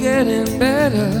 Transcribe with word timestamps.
getting 0.00 0.58
better? 0.58 1.12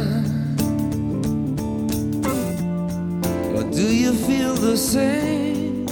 Or 3.54 3.64
do 3.78 3.86
you 4.02 4.12
feel 4.26 4.54
the 4.54 4.76
same? 4.76 5.86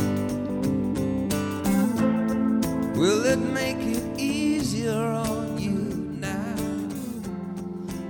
Will 3.00 3.22
it 3.26 3.42
make 3.60 3.82
it 3.96 4.04
easier 4.18 5.02
on 5.28 5.58
you 5.58 5.78
now? 6.28 6.56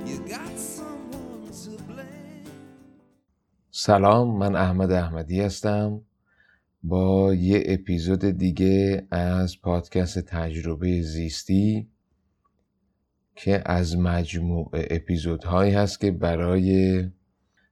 You 0.06 0.16
got 0.34 0.54
someone 0.58 1.50
to 1.62 1.70
blame. 1.88 2.52
سلام 3.70 4.38
من 4.38 4.56
احمد 4.56 4.92
احمدی 4.92 5.40
هستم 5.40 6.00
با 6.82 7.34
یه 7.34 7.62
اپیزود 7.66 8.24
دیگه 8.24 9.06
از 9.10 9.60
پادکست 9.62 10.18
تجربه 10.18 11.02
زیستی 11.02 11.88
که 13.40 13.62
از 13.66 13.98
مجموع 13.98 14.70
اپیزودهایی 14.72 15.74
هست 15.74 16.00
که 16.00 16.10
برای 16.10 17.04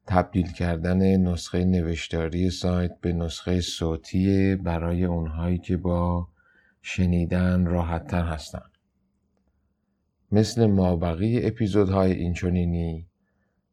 تبدیل 0.06 0.52
کردن 0.52 1.16
نسخه 1.16 1.65
نوشتاری 1.65 2.51
سایت 2.51 3.01
به 3.01 3.12
نسخه 3.12 3.61
صوتی 3.61 4.56
برای 4.56 5.05
اونهایی 5.05 5.59
که 5.59 5.77
با 5.77 6.29
شنیدن 6.83 7.66
راحتتر 7.66 8.25
هستن. 8.25 8.62
مثل 10.33 10.66
مابقی 10.66 11.47
اپیزودهای 11.47 12.12
اینچنینی 12.12 13.06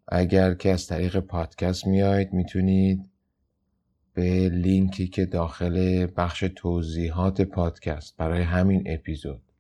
اگر 0.08 0.54
که 0.54 0.72
از 0.72 0.88
طریق 0.88 1.20
پادکست 1.20 1.88
میاید 1.88 2.34
می‌تونید 2.34 3.10
به 4.14 4.50
لینکی 4.50 5.08
که 5.08 5.26
داخل 5.26 6.08
بخش 6.18 6.46
توضیحات 6.56 7.42
پادکست 7.42 8.18
برای 8.18 8.42
همین 8.42 8.84
اپیزود 8.86 9.53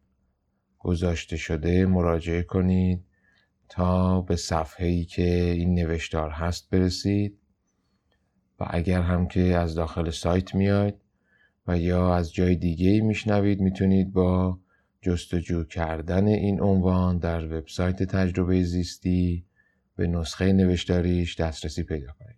گذاشته 0.84 1.38
شده 1.38 1.86
مراجعه 1.86 2.44
کنید 2.44 3.06
تا 3.70 4.22
به 4.22 4.36
صفحه 4.36 4.88
ای 4.88 5.06
که 5.06 5.44
این 5.44 5.76
نوشتار 5.76 6.30
هست 6.30 6.70
برسید 6.70 7.40
و 8.60 8.66
اگر 8.70 9.02
هم 9.02 9.28
که 9.28 9.42
از 9.42 9.76
داخل 9.76 10.10
سایت 10.10 10.56
میاید 10.56 10.96
و 11.68 11.78
یا 11.78 12.16
از 12.16 12.34
جای 12.34 12.56
دیگه 12.56 12.90
ای 12.90 13.02
میشنوید 13.02 13.60
می‌تونید 13.60 14.14
با 14.14 14.60
جستجو 15.02 15.64
کردن 15.64 16.28
این 16.28 16.62
عنوان 16.62 17.18
در 17.18 17.46
وبسایت 17.46 18.04
تجربه 18.04 18.64
زیستی 18.64 19.46
به 19.96 20.08
نسخه 20.08 20.54
نوشتاریش 20.54 21.40
دسترسی 21.40 21.84
پیدا 21.84 22.12
کنید. 22.20 22.36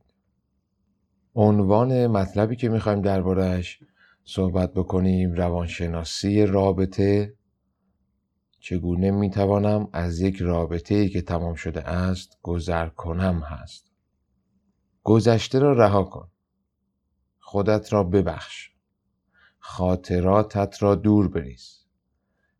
عنوان 1.36 2.08
مطلبی 2.08 2.56
که 2.56 2.70
می‌خوایم 2.70 3.02
دربارهش 3.02 3.80
صحبت 4.24 4.74
بکنیم 4.74 5.34
روانشناسی 5.34 6.46
رابطه 6.46 7.34
چگونه 8.68 9.12
می‌توانم 9.12 9.90
از 9.94 10.20
یک 10.20 10.38
رابطه 10.38 10.96
ای 10.96 11.10
که 11.10 11.22
تمام 11.22 11.56
شده 11.56 11.82
است 11.90 12.38
گذر 12.42 12.88
کنم 12.88 13.40
هست. 13.40 13.92
گذشته 15.04 15.60
را 15.60 15.74
رها 15.74 16.04
کن. 16.04 16.28
خودت 17.40 17.94
را 17.94 18.04
ببخش. 18.04 18.70
خاطراتت 19.60 20.84
را 20.84 20.96
دور 20.96 21.28
بریز. 21.28 21.86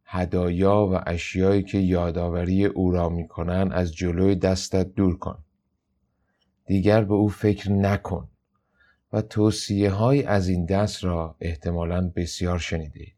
هدایا 0.04 0.88
و 0.92 1.02
اشیایی 1.06 1.64
که 1.64 1.78
یادآوری 1.78 2.66
او 2.66 2.92
را 2.92 3.10
می‌کنن 3.10 3.72
از 3.72 3.94
جلوی 3.94 4.36
دستت 4.36 4.94
دور 4.94 5.18
کن. 5.18 5.44
دیگر 6.66 7.04
به 7.04 7.14
او 7.14 7.30
فکر 7.30 7.72
نکن 7.72 8.30
و 9.14 9.22
توصیه 9.22 9.92
های 9.92 10.24
از 10.24 10.48
این 10.48 10.66
دست 10.66 11.04
را 11.04 11.36
احتمالاً 11.40 12.12
بسیار 12.16 12.60
شنیده. 12.60 13.15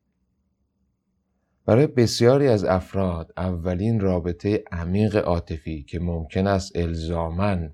برای 1.68 1.88
بسیاری 1.88 2.48
از 2.48 2.64
افراد 2.64 3.34
اولین 3.38 4.00
رابطه 4.00 4.64
عمیق 4.72 5.16
عاطفی 5.16 5.84
که 5.84 6.00
ممکن 6.00 6.48
است 6.48 6.76
الزامن 6.76 7.72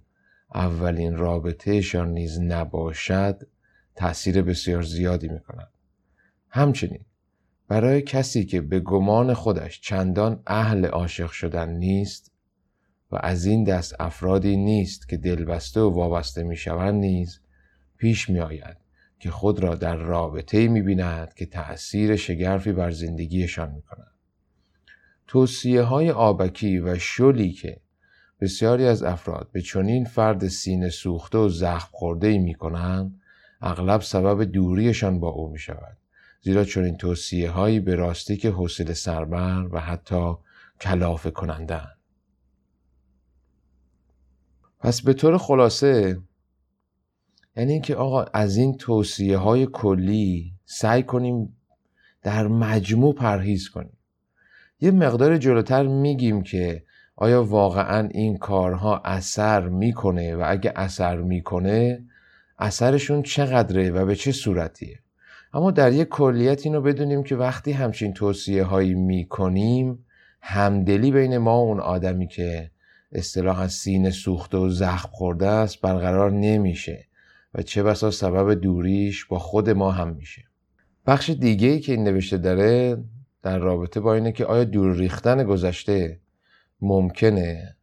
اولین 0.55 1.17
رابطهشان 1.17 2.13
نیز 2.13 2.39
نباشد 2.41 3.47
تأثیر 3.95 4.41
بسیار 4.41 4.81
زیادی 4.81 5.27
می 5.27 5.39
کند. 5.39 5.69
همچنین 6.49 7.05
برای 7.67 8.01
کسی 8.01 8.45
که 8.45 8.61
به 8.61 8.79
گمان 8.79 9.33
خودش 9.33 9.81
چندان 9.81 10.43
اهل 10.47 10.85
عاشق 10.85 11.31
شدن 11.31 11.69
نیست 11.69 12.31
و 13.11 13.19
از 13.23 13.45
این 13.45 13.63
دست 13.63 13.95
افرادی 13.99 14.57
نیست 14.57 15.09
که 15.09 15.17
دلبسته 15.17 15.81
و 15.81 15.89
وابسته 15.89 16.43
می 16.43 16.57
شوند 16.57 16.95
نیز 16.95 17.39
پیش 17.97 18.29
می 18.29 18.39
آید 18.39 18.82
که 19.23 19.31
خود 19.31 19.59
را 19.59 19.75
در 19.75 19.95
رابطه 19.95 20.67
می 20.67 20.81
بیند 20.81 21.33
که 21.33 21.45
تأثیر 21.45 22.15
شگرفی 22.15 22.71
بر 22.71 22.91
زندگیشان 22.91 23.71
می 23.71 23.81
کند. 23.81 24.11
توصیه 25.27 25.81
های 25.81 26.11
آبکی 26.11 26.79
و 26.79 26.99
شلی 26.99 27.51
که 27.51 27.81
بسیاری 28.41 28.85
از 28.85 29.03
افراد 29.03 29.49
به 29.51 29.61
چنین 29.61 30.05
فرد 30.05 30.47
سینه 30.47 30.89
سوخته 30.89 31.37
و 31.37 31.49
زخم 31.49 31.89
خورده 31.91 32.37
می 32.37 32.53
کنند 32.53 33.21
اغلب 33.61 34.01
سبب 34.01 34.43
دوریشان 34.43 35.19
با 35.19 35.29
او 35.29 35.49
می 35.49 35.59
شود. 35.59 35.97
زیرا 36.41 36.65
چنین 36.65 36.97
توصیه 36.97 37.49
هایی 37.49 37.79
به 37.79 37.95
راستی 37.95 38.37
که 38.37 38.49
حوصله 38.49 38.93
سربر 38.93 39.67
و 39.71 39.79
حتی 39.79 40.33
کلافه 40.81 41.31
کنندن. 41.31 41.87
پس 44.79 45.01
به 45.01 45.13
طور 45.13 45.37
خلاصه 45.37 46.21
یعنی 47.57 47.73
اینکه 47.73 47.95
آقا 47.95 48.23
از 48.33 48.57
این 48.57 48.77
توصیه 48.77 49.37
های 49.37 49.67
کلی 49.71 50.53
سعی 50.65 51.03
کنیم 51.03 51.57
در 52.23 52.47
مجموع 52.47 53.13
پرهیز 53.13 53.69
کنیم. 53.69 53.97
یه 54.79 54.91
مقدار 54.91 55.37
جلوتر 55.37 55.87
میگیم 55.87 56.43
که 56.43 56.83
آیا 57.15 57.43
واقعا 57.43 58.07
این 58.07 58.37
کارها 58.37 59.01
اثر 59.05 59.69
می‌کنه 59.69 60.35
و 60.35 60.43
اگه 60.47 60.73
اثر 60.75 61.17
می‌کنه 61.17 62.03
اثرشون 62.59 63.23
چقدره 63.23 63.91
و 63.91 64.05
به 64.05 64.15
چه 64.15 64.31
صورتیه؟ 64.31 64.99
اما 65.53 65.71
در 65.71 65.91
یک 65.91 66.09
کلیت 66.09 66.65
اینو 66.65 66.81
بدونیم 66.81 67.23
که 67.23 67.35
وقتی 67.35 67.71
همچین 67.71 68.13
توصیه 68.13 68.63
هایی 68.63 68.93
می‌کنیم 68.93 70.05
همدلی 70.41 71.11
بین 71.11 71.37
ما 71.37 71.65
و 71.65 71.69
اون 71.69 71.79
آدمی 71.79 72.27
که 72.27 72.71
اصطلاحا 73.11 73.67
سینه 73.67 74.09
سوخته 74.09 74.57
و 74.57 74.69
زخم 74.69 75.09
خورده 75.11 75.47
است 75.47 75.81
برقرار 75.81 76.31
نمیشه. 76.31 77.07
و 77.53 77.61
چه 77.61 77.83
بسا 77.83 78.11
سبب 78.11 78.53
دوریش 78.53 79.25
با 79.25 79.39
خود 79.39 79.69
ما 79.69 79.91
هم 79.91 80.07
میشه 80.07 80.43
بخش 81.07 81.29
دیگه 81.29 81.67
ای 81.67 81.79
که 81.79 81.91
این 81.91 82.03
نوشته 82.03 82.37
داره 82.37 83.03
در 83.41 83.57
رابطه 83.57 83.99
با 83.99 84.13
اینه 84.13 84.31
که 84.31 84.45
آیا 84.45 84.63
دور 84.63 84.93
ریختن 84.95 85.43
گذشته 85.43 86.19
ممکنه 86.81 87.75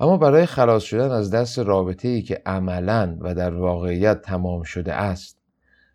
اما 0.00 0.16
برای 0.16 0.46
خلاص 0.46 0.82
شدن 0.82 1.10
از 1.10 1.30
دست 1.30 1.58
رابطه 1.58 2.08
ای 2.08 2.22
که 2.22 2.42
عملا 2.46 3.16
و 3.20 3.34
در 3.34 3.54
واقعیت 3.54 4.22
تمام 4.22 4.62
شده 4.62 4.94
است 4.94 5.38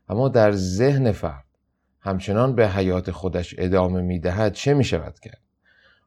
اما 0.10 0.30
در 0.30 0.52
ذهن 0.52 1.12
فرد 1.12 1.46
همچنان 2.00 2.56
به 2.56 2.70
حیات 2.70 3.12
خودش 3.12 3.56
ادامه 3.58 4.02
می‌دهد 4.02 4.54
چه 4.54 4.74
می 4.74 4.84
شود 4.84 5.20
کرد؟ 5.20 5.42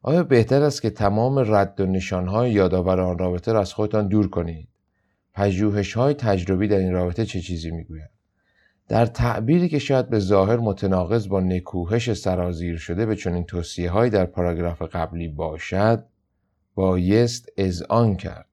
آیا 0.02 0.22
بهتر 0.22 0.62
است 0.62 0.82
که 0.82 0.90
تمام 0.90 1.54
رد 1.54 1.80
و 1.80 1.86
نشانهای 1.86 2.52
یادآور 2.52 3.00
آن 3.00 3.18
رابطه 3.18 3.52
را 3.52 3.60
از 3.60 3.72
خودتان 3.72 4.08
دور 4.08 4.28
کنید؟ 4.28 4.68
پژوهش 5.38 5.92
های 5.92 6.14
تجربی 6.14 6.68
در 6.68 6.78
این 6.78 6.92
رابطه 6.92 7.26
چه 7.26 7.40
چیزی 7.40 7.70
می‌گویند؟ 7.70 8.10
در 8.88 9.06
تعبیری 9.06 9.68
که 9.68 9.78
شاید 9.78 10.08
به 10.08 10.18
ظاهر 10.18 10.56
متناقض 10.56 11.28
با 11.28 11.40
نکوهش 11.40 12.12
سرازیر 12.12 12.76
شده 12.76 13.06
به 13.06 13.16
چنین 13.16 13.44
توصیه 13.44 13.90
های 13.90 14.10
در 14.10 14.24
پاراگراف 14.24 14.82
قبلی 14.82 15.28
باشد 15.28 16.04
بایست 16.74 17.48
اذعان 17.56 18.16
کرد 18.16 18.48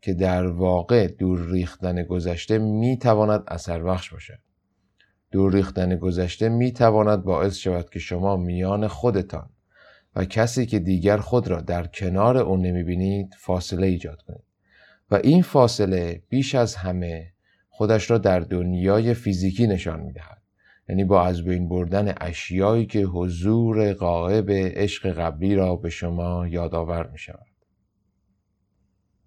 که 0.00 0.14
در 0.14 0.46
واقع 0.46 1.06
دور 1.06 1.50
ریختن 1.50 2.02
گذشته 2.02 2.58
می 2.58 2.98
تواند 2.98 3.44
اثر 3.48 3.82
بخش 3.82 4.12
باشد. 4.12 4.38
دور 5.30 5.52
ریختن 5.52 5.96
گذشته 5.96 6.48
می 6.48 6.72
تواند 6.72 7.22
باعث 7.22 7.56
شود 7.56 7.90
که 7.90 7.98
شما 7.98 8.36
میان 8.36 8.88
خودتان 8.88 9.50
و 10.16 10.24
کسی 10.24 10.66
که 10.66 10.78
دیگر 10.78 11.16
خود 11.16 11.48
را 11.48 11.60
در 11.60 11.86
کنار 11.86 12.36
او 12.36 12.56
نمی 12.56 12.82
بینید 12.82 13.34
فاصله 13.38 13.86
ایجاد 13.86 14.22
کنید. 14.22 14.49
و 15.10 15.14
این 15.14 15.42
فاصله 15.42 16.22
بیش 16.28 16.54
از 16.54 16.74
همه 16.74 17.32
خودش 17.68 18.10
را 18.10 18.18
در 18.18 18.40
دنیای 18.40 19.14
فیزیکی 19.14 19.66
نشان 19.66 20.00
می 20.00 20.12
دهد. 20.12 20.42
یعنی 20.88 21.04
با 21.04 21.24
از 21.24 21.44
بین 21.44 21.68
بردن 21.68 22.14
اشیایی 22.20 22.86
که 22.86 23.00
حضور 23.00 23.92
غائب 23.92 24.50
عشق 24.50 25.12
قبلی 25.12 25.54
را 25.54 25.76
به 25.76 25.90
شما 25.90 26.48
یادآور 26.48 27.06
می 27.06 27.18
شود. 27.18 27.46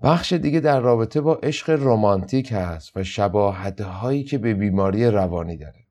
بخش 0.03 0.33
دیگه 0.33 0.59
در 0.59 0.79
رابطه 0.79 1.21
با 1.21 1.35
عشق 1.35 1.69
رمانتیک 1.69 2.51
هست 2.51 2.97
و 2.97 3.03
شباهت 3.03 3.81
هایی 3.81 4.23
که 4.23 4.37
به 4.37 4.53
بیماری 4.53 5.05
روانی 5.05 5.57
داره. 5.57 5.83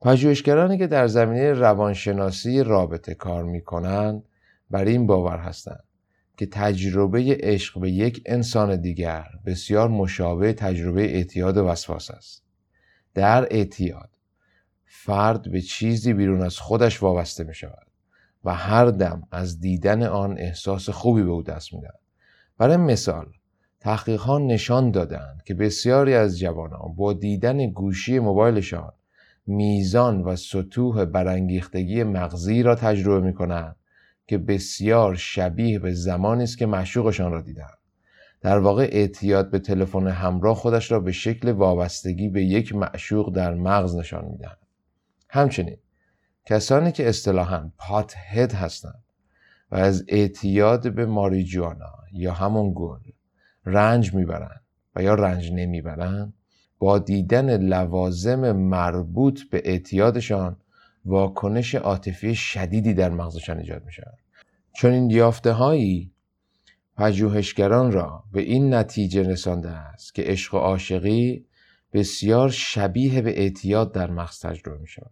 پژوهشگرانی 0.00 0.78
که 0.78 0.86
در 0.86 1.06
زمینه 1.06 1.52
روانشناسی 1.52 2.62
رابطه 2.62 3.14
کار 3.14 3.44
می 3.44 3.60
کنند 3.60 4.24
بر 4.70 4.84
این 4.84 5.06
باور 5.06 5.36
هستند 5.36 5.84
که 6.38 6.46
تجربه 6.46 7.38
عشق 7.40 7.80
به 7.80 7.90
یک 7.90 8.22
انسان 8.26 8.80
دیگر 8.80 9.26
بسیار 9.46 9.88
مشابه 9.88 10.52
تجربه 10.52 11.02
اعتیاد 11.02 11.56
و 11.56 11.64
وسواس 11.64 12.10
است. 12.10 12.42
در 13.14 13.48
اعتیاد 13.50 14.10
فرد 14.86 15.52
به 15.52 15.60
چیزی 15.60 16.12
بیرون 16.12 16.42
از 16.42 16.58
خودش 16.58 17.02
وابسته 17.02 17.44
می 17.44 17.54
شود 17.54 17.86
و 18.44 18.54
هر 18.54 18.86
دم 18.86 19.22
از 19.30 19.60
دیدن 19.60 20.02
آن 20.02 20.38
احساس 20.38 20.90
خوبی 20.90 21.22
به 21.22 21.30
او 21.30 21.42
دست 21.42 21.74
می‌دهد 21.74 22.00
برای 22.58 22.76
مثال 22.76 23.26
تحقیق 23.80 24.20
ها 24.20 24.38
نشان 24.38 24.90
دادند 24.90 25.42
که 25.44 25.54
بسیاری 25.54 26.14
از 26.14 26.38
جوانان 26.38 26.94
با 26.96 27.12
دیدن 27.12 27.66
گوشی 27.70 28.18
موبایلشان 28.18 28.92
میزان 29.46 30.22
و 30.22 30.36
سطوح 30.36 31.04
برانگیختگی 31.04 32.02
مغزی 32.02 32.62
را 32.62 32.74
تجربه 32.74 33.26
می 33.26 33.34
کنند 33.34 33.76
که 34.28 34.38
بسیار 34.38 35.14
شبیه 35.14 35.78
به 35.78 35.92
زمانی 35.92 36.42
است 36.42 36.58
که 36.58 36.66
معشوقشان 36.66 37.32
را 37.32 37.42
دیدند 37.42 37.78
در 38.40 38.58
واقع 38.58 38.88
اعتیاد 38.92 39.50
به 39.50 39.58
تلفن 39.58 40.06
همراه 40.06 40.56
خودش 40.56 40.92
را 40.92 41.00
به 41.00 41.12
شکل 41.12 41.52
وابستگی 41.52 42.28
به 42.28 42.44
یک 42.44 42.74
معشوق 42.74 43.34
در 43.34 43.54
مغز 43.54 43.96
نشان 43.96 44.24
می‌دهد. 44.24 44.58
همچنین 45.30 45.76
کسانی 46.46 46.92
که 46.92 47.08
اصطلاحا 47.08 47.70
پات 47.78 48.14
هد 48.16 48.52
هستند 48.52 49.04
و 49.70 49.76
از 49.76 50.04
اعتیاد 50.08 50.94
به 50.94 51.06
ماریجوانا 51.06 51.94
یا 52.12 52.32
همون 52.32 52.72
گل 52.76 53.00
رنج 53.64 54.14
می‌برند 54.14 54.60
و 54.96 55.02
یا 55.02 55.14
رنج 55.14 55.52
نمی‌برند 55.52 56.34
با 56.78 56.98
دیدن 56.98 57.56
لوازم 57.56 58.52
مربوط 58.52 59.40
به 59.50 59.62
اعتیادشان 59.64 60.56
واکنش 61.08 61.74
عاطفی 61.74 62.34
شدیدی 62.34 62.94
در 62.94 63.10
مغزشان 63.10 63.58
ایجاد 63.58 63.84
می 63.84 63.92
شود. 63.92 64.18
چون 64.72 64.92
این 64.92 65.10
یافته 65.10 65.52
هایی 65.52 66.12
پژوهشگران 66.96 67.92
را 67.92 68.24
به 68.32 68.40
این 68.40 68.74
نتیجه 68.74 69.22
رسانده 69.22 69.68
است 69.68 70.14
که 70.14 70.22
عشق 70.22 70.54
و 70.54 70.58
عاشقی 70.58 71.46
بسیار 71.92 72.50
شبیه 72.50 73.22
به 73.22 73.38
اعتیاد 73.40 73.92
در 73.92 74.10
مغز 74.10 74.40
تجربه 74.40 74.78
می 74.78 74.88
شود. 74.88 75.10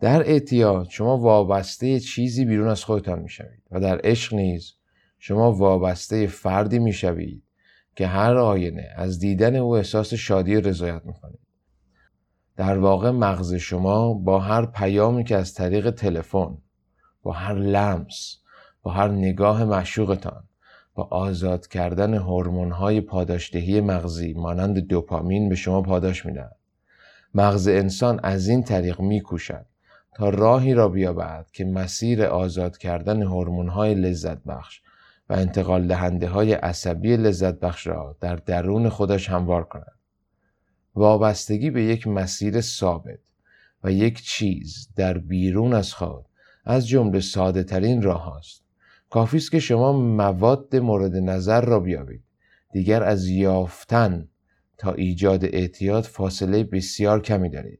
در 0.00 0.22
اعتیاد 0.22 0.88
شما 0.88 1.18
وابسته 1.18 2.00
چیزی 2.00 2.44
بیرون 2.44 2.68
از 2.68 2.84
خودتان 2.84 3.18
می 3.18 3.28
شوید 3.28 3.62
و 3.70 3.80
در 3.80 4.00
عشق 4.04 4.34
نیز 4.34 4.74
شما 5.18 5.52
وابسته 5.52 6.26
فردی 6.26 6.78
می 6.78 6.92
شوید 6.92 7.42
که 7.96 8.06
هر 8.06 8.36
آینه 8.36 8.88
از 8.96 9.18
دیدن 9.18 9.56
او 9.56 9.76
احساس 9.76 10.14
شادی 10.14 10.56
و 10.56 10.60
رضایت 10.60 11.02
می 11.04 11.12
کنید. 11.12 11.41
در 12.56 12.78
واقع 12.78 13.10
مغز 13.10 13.54
شما 13.54 14.14
با 14.14 14.38
هر 14.38 14.66
پیامی 14.66 15.24
که 15.24 15.36
از 15.36 15.54
طریق 15.54 15.90
تلفن 15.90 16.58
با 17.22 17.32
هر 17.32 17.54
لمس 17.54 18.36
با 18.82 18.90
هر 18.90 19.08
نگاه 19.08 19.64
معشوقتان 19.64 20.44
با 20.94 21.08
آزاد 21.10 21.66
کردن 21.68 22.14
های 22.70 23.00
پاداشدهی 23.00 23.80
مغزی 23.80 24.32
مانند 24.32 24.78
دوپامین 24.78 25.48
به 25.48 25.54
شما 25.54 25.82
پاداش 25.82 26.26
می‌دهد 26.26 26.56
مغز 27.34 27.68
انسان 27.68 28.20
از 28.22 28.48
این 28.48 28.62
طریق 28.62 29.00
میکوشد 29.00 29.66
تا 30.14 30.28
راهی 30.28 30.74
را 30.74 30.88
بیابد 30.88 31.46
که 31.52 31.64
مسیر 31.64 32.24
آزاد 32.24 32.78
کردن 32.78 33.22
های 33.22 33.94
لذت 33.94 34.38
بخش 34.44 34.80
و 35.30 35.32
انتقال 35.32 35.86
دهنده 35.86 36.28
های 36.28 36.52
عصبی 36.52 37.16
لذت 37.16 37.60
بخش 37.60 37.86
را 37.86 38.16
در 38.20 38.36
درون 38.36 38.88
خودش 38.88 39.30
هموار 39.30 39.64
کند. 39.64 40.01
وابستگی 40.94 41.70
به 41.70 41.84
یک 41.84 42.06
مسیر 42.06 42.60
ثابت 42.60 43.18
و 43.84 43.92
یک 43.92 44.22
چیز 44.22 44.88
در 44.96 45.18
بیرون 45.18 45.72
از 45.72 45.94
خود 45.94 46.24
از 46.64 46.88
جمله 46.88 47.20
ساده 47.20 47.62
ترین 47.62 48.02
راه 48.02 48.36
است. 48.36 48.62
کافی 49.10 49.36
است 49.36 49.50
که 49.50 49.60
شما 49.60 49.92
مواد 49.92 50.76
مورد 50.76 51.16
نظر 51.16 51.60
را 51.60 51.80
بیابید. 51.80 52.22
دیگر 52.72 53.02
از 53.02 53.26
یافتن 53.26 54.28
تا 54.78 54.92
ایجاد 54.92 55.44
اعتیاد 55.44 56.04
فاصله 56.04 56.64
بسیار 56.64 57.22
کمی 57.22 57.48
دارید 57.48 57.78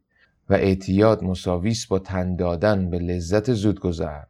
و 0.48 0.54
اعتیاد 0.54 1.24
مساویس 1.24 1.86
با 1.86 1.98
تن 1.98 2.36
دادن 2.36 2.90
به 2.90 2.98
لذت 2.98 3.52
زودگذر 3.52 4.22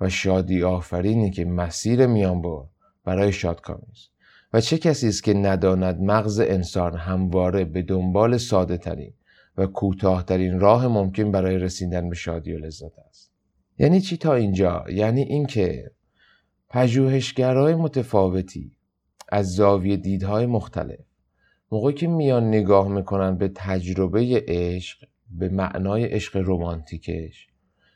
و 0.00 0.08
شادی 0.08 0.62
آفرینی 0.62 1.30
که 1.30 1.44
مسیر 1.44 2.06
میان 2.06 2.42
بر 2.42 2.62
برای 3.04 3.32
شادکامی 3.32 3.86
است 3.92 4.10
و 4.52 4.60
چه 4.60 4.78
کسی 4.78 5.08
است 5.08 5.24
که 5.24 5.34
نداند 5.34 6.00
مغز 6.00 6.40
انسان 6.40 6.96
همواره 6.96 7.64
به 7.64 7.82
دنبال 7.82 8.36
ساده 8.36 8.76
ترین 8.76 9.12
و 9.56 9.66
کوتاهترین 9.66 10.60
راه 10.60 10.88
ممکن 10.88 11.32
برای 11.32 11.58
رسیدن 11.58 12.08
به 12.08 12.14
شادی 12.14 12.52
و 12.52 12.58
لذت 12.58 12.98
است؟ 12.98 13.32
یعنی 13.78 14.00
چی 14.00 14.16
تا 14.16 14.34
اینجا؟ 14.34 14.84
یعنی 14.90 15.22
اینکه 15.22 15.90
پژوهشگرای 16.70 17.74
متفاوتی 17.74 18.72
از 19.28 19.54
زاویه 19.54 19.96
دیدهای 19.96 20.46
مختلف 20.46 20.98
موقعی 21.72 21.94
که 21.94 22.06
میان 22.06 22.48
نگاه 22.48 22.88
می‌کنن 22.88 23.36
به 23.36 23.50
تجربه 23.54 24.44
عشق 24.48 25.04
به 25.30 25.48
معنای 25.48 26.04
عشق 26.04 26.42
رمانتیکش 26.44 27.48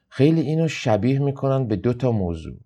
خیلی 0.09 0.41
اینو 0.41 0.69
شبیه 0.69 1.19
می‌کنن 1.19 1.67
به 1.67 1.77
دو 1.77 1.93
تا 1.93 2.13
موضوع. 2.13 2.57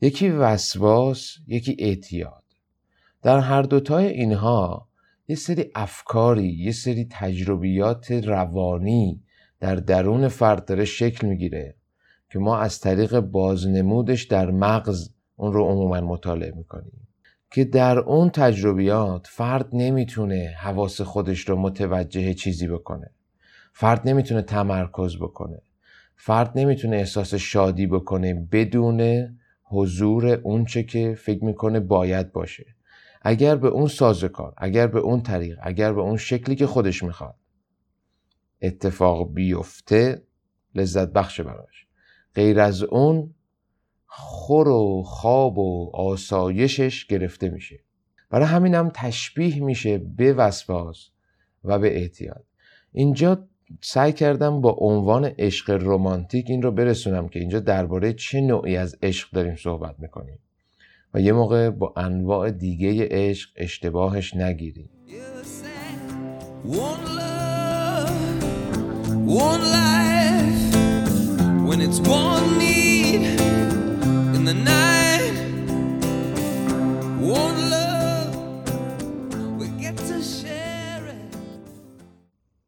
یکی 0.00 0.28
وسواس 0.28 1.36
یکی 1.46 1.76
اعتیاد. 1.78 2.41
در 3.22 3.38
هر 3.38 3.62
دوتای 3.62 4.06
اینها 4.06 4.88
یه 5.28 5.36
سری 5.36 5.70
افکاری 5.74 6.48
یه 6.48 6.72
سری 6.72 7.08
تجربیات 7.10 8.12
روانی 8.12 9.22
در 9.60 9.76
درون 9.76 10.28
فرد 10.28 10.64
داره 10.64 10.84
شکل 10.84 11.26
می‌گیره 11.26 11.74
که 12.30 12.38
ما 12.38 12.58
از 12.58 12.80
طریق 12.80 13.20
بازنمودش 13.20 14.22
در 14.22 14.50
مغز 14.50 15.10
اون 15.36 15.52
رو 15.52 15.64
عموما 15.64 16.00
مطالعه 16.00 16.52
می‌کنیم. 16.56 17.08
که 17.50 17.64
در 17.64 17.98
اون 17.98 18.30
تجربیات 18.30 19.26
فرد 19.30 19.68
نمی‌تونه 19.72 20.54
حواس 20.58 21.00
خودش 21.00 21.48
رو 21.48 21.56
متوجه 21.56 22.34
چیزی 22.34 22.68
بکنه. 22.68 23.10
فرد 23.72 24.08
نمی‌تونه 24.08 24.42
تمرکز 24.42 25.16
بکنه. 25.16 25.62
فرد 26.16 26.58
نمی‌تونه 26.58 26.96
احساس 26.96 27.34
شادی 27.34 27.86
بکنه 27.86 28.48
بدون 28.52 29.28
حضور 29.64 30.26
اونچه 30.26 30.82
که 30.82 31.14
فکر 31.14 31.44
می‌کنه 31.44 31.80
باید 31.80 32.32
باشه. 32.32 32.66
اگر 33.22 33.56
به 33.56 33.68
اون 33.68 33.88
سازکار 33.88 34.54
اگر 34.56 34.86
به 34.86 34.98
اون 34.98 35.22
طریق 35.22 35.58
اگر 35.62 35.92
به 35.92 36.00
اون 36.00 36.16
شکلی 36.16 36.56
که 36.56 36.66
خودش 36.66 37.02
می‌خواد. 37.02 37.34
اتفاق 38.62 39.32
بیفته 39.34 40.22
لذت 40.74 41.08
بخش 41.08 41.40
براش. 41.40 41.86
غیر 42.34 42.60
از 42.60 42.82
اون 42.82 43.34
خور 44.06 44.68
و 44.68 45.02
خواب 45.02 45.58
و 45.58 45.90
آسایشش 45.94 47.06
گرفته 47.06 47.48
میشه. 47.48 47.80
برای 48.30 48.46
همین 48.46 48.74
هم 48.74 48.90
تشبیه 48.94 49.60
میشه 49.60 49.98
به 49.98 50.32
وسواس 50.32 51.08
و 51.64 51.78
به 51.78 51.96
اعتیاد. 51.96 52.44
اینجا 52.92 53.48
سعی 53.80 54.12
کردم 54.12 54.60
با 54.60 54.70
عنوان 54.70 55.24
عشق 55.24 55.70
رمانتیک 55.82 56.50
این 56.50 56.62
رو 56.62 56.70
برسونم 56.70 57.28
که 57.28 57.40
اینجا 57.40 57.60
درباره 57.60 58.12
چه 58.12 58.40
نوعی 58.40 58.76
از 58.76 58.98
عشق 59.02 59.30
داریم 59.32 59.56
صحبت 59.56 59.94
می‌کنیم. 59.98 60.38
و 61.14 61.20
یه 61.20 61.32
موقع 61.32 61.70
با 61.70 61.92
انواع 61.96 62.50
دیگه 62.50 63.08
عشق 63.10 63.50
اشتباهش 63.56 64.36
نگیریم 64.36 64.90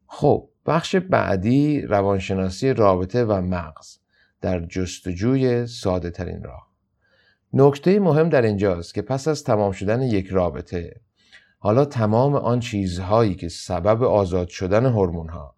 خب 0.07 0.49
بخش 0.65 0.95
بعدی 0.95 1.81
روانشناسی 1.81 2.73
رابطه 2.73 3.25
و 3.25 3.41
مغز 3.41 3.97
در 4.41 4.59
جستجوی 4.59 5.67
ساده 5.67 6.11
ترین 6.11 6.43
راه. 6.43 6.64
نکته 7.57 7.99
مهم 7.99 8.29
در 8.29 8.41
اینجاست 8.41 8.93
که 8.93 9.01
پس 9.01 9.27
از 9.27 9.43
تمام 9.43 9.71
شدن 9.71 10.01
یک 10.01 10.27
رابطه 10.27 10.95
حالا 11.59 11.85
تمام 11.85 12.35
آن 12.35 12.59
چیزهایی 12.59 13.35
که 13.35 13.49
سبب 13.49 14.03
آزاد 14.03 14.47
شدن 14.47 14.85
هورمون 14.85 15.29
ها 15.29 15.55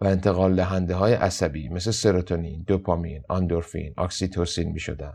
و 0.00 0.06
انتقال 0.06 0.56
دهنده 0.56 0.94
های 0.94 1.12
عصبی 1.12 1.68
مثل 1.68 1.90
سروتونین، 1.90 2.64
دوپامین، 2.66 3.22
آندورفین، 3.28 3.94
اکسیتوسین 3.98 4.72
می 4.72 4.80
شدن. 4.80 5.14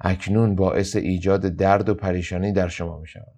اکنون 0.00 0.54
باعث 0.54 0.96
ایجاد 0.96 1.40
درد 1.40 1.88
و 1.88 1.94
پریشانی 1.94 2.52
در 2.52 2.68
شما 2.68 2.98
می 2.98 3.06
شود. 3.06 3.34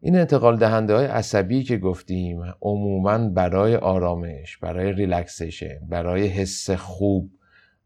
این 0.00 0.16
انتقال 0.16 0.56
دهنده 0.56 0.94
های 0.94 1.06
عصبی 1.06 1.62
که 1.62 1.78
گفتیم 1.78 2.42
عموما 2.62 3.28
برای 3.28 3.76
آرامش 3.76 4.56
برای 4.56 4.92
ریلکسیشن 4.92 5.78
برای 5.88 6.26
حس 6.26 6.70
خوب 6.70 7.30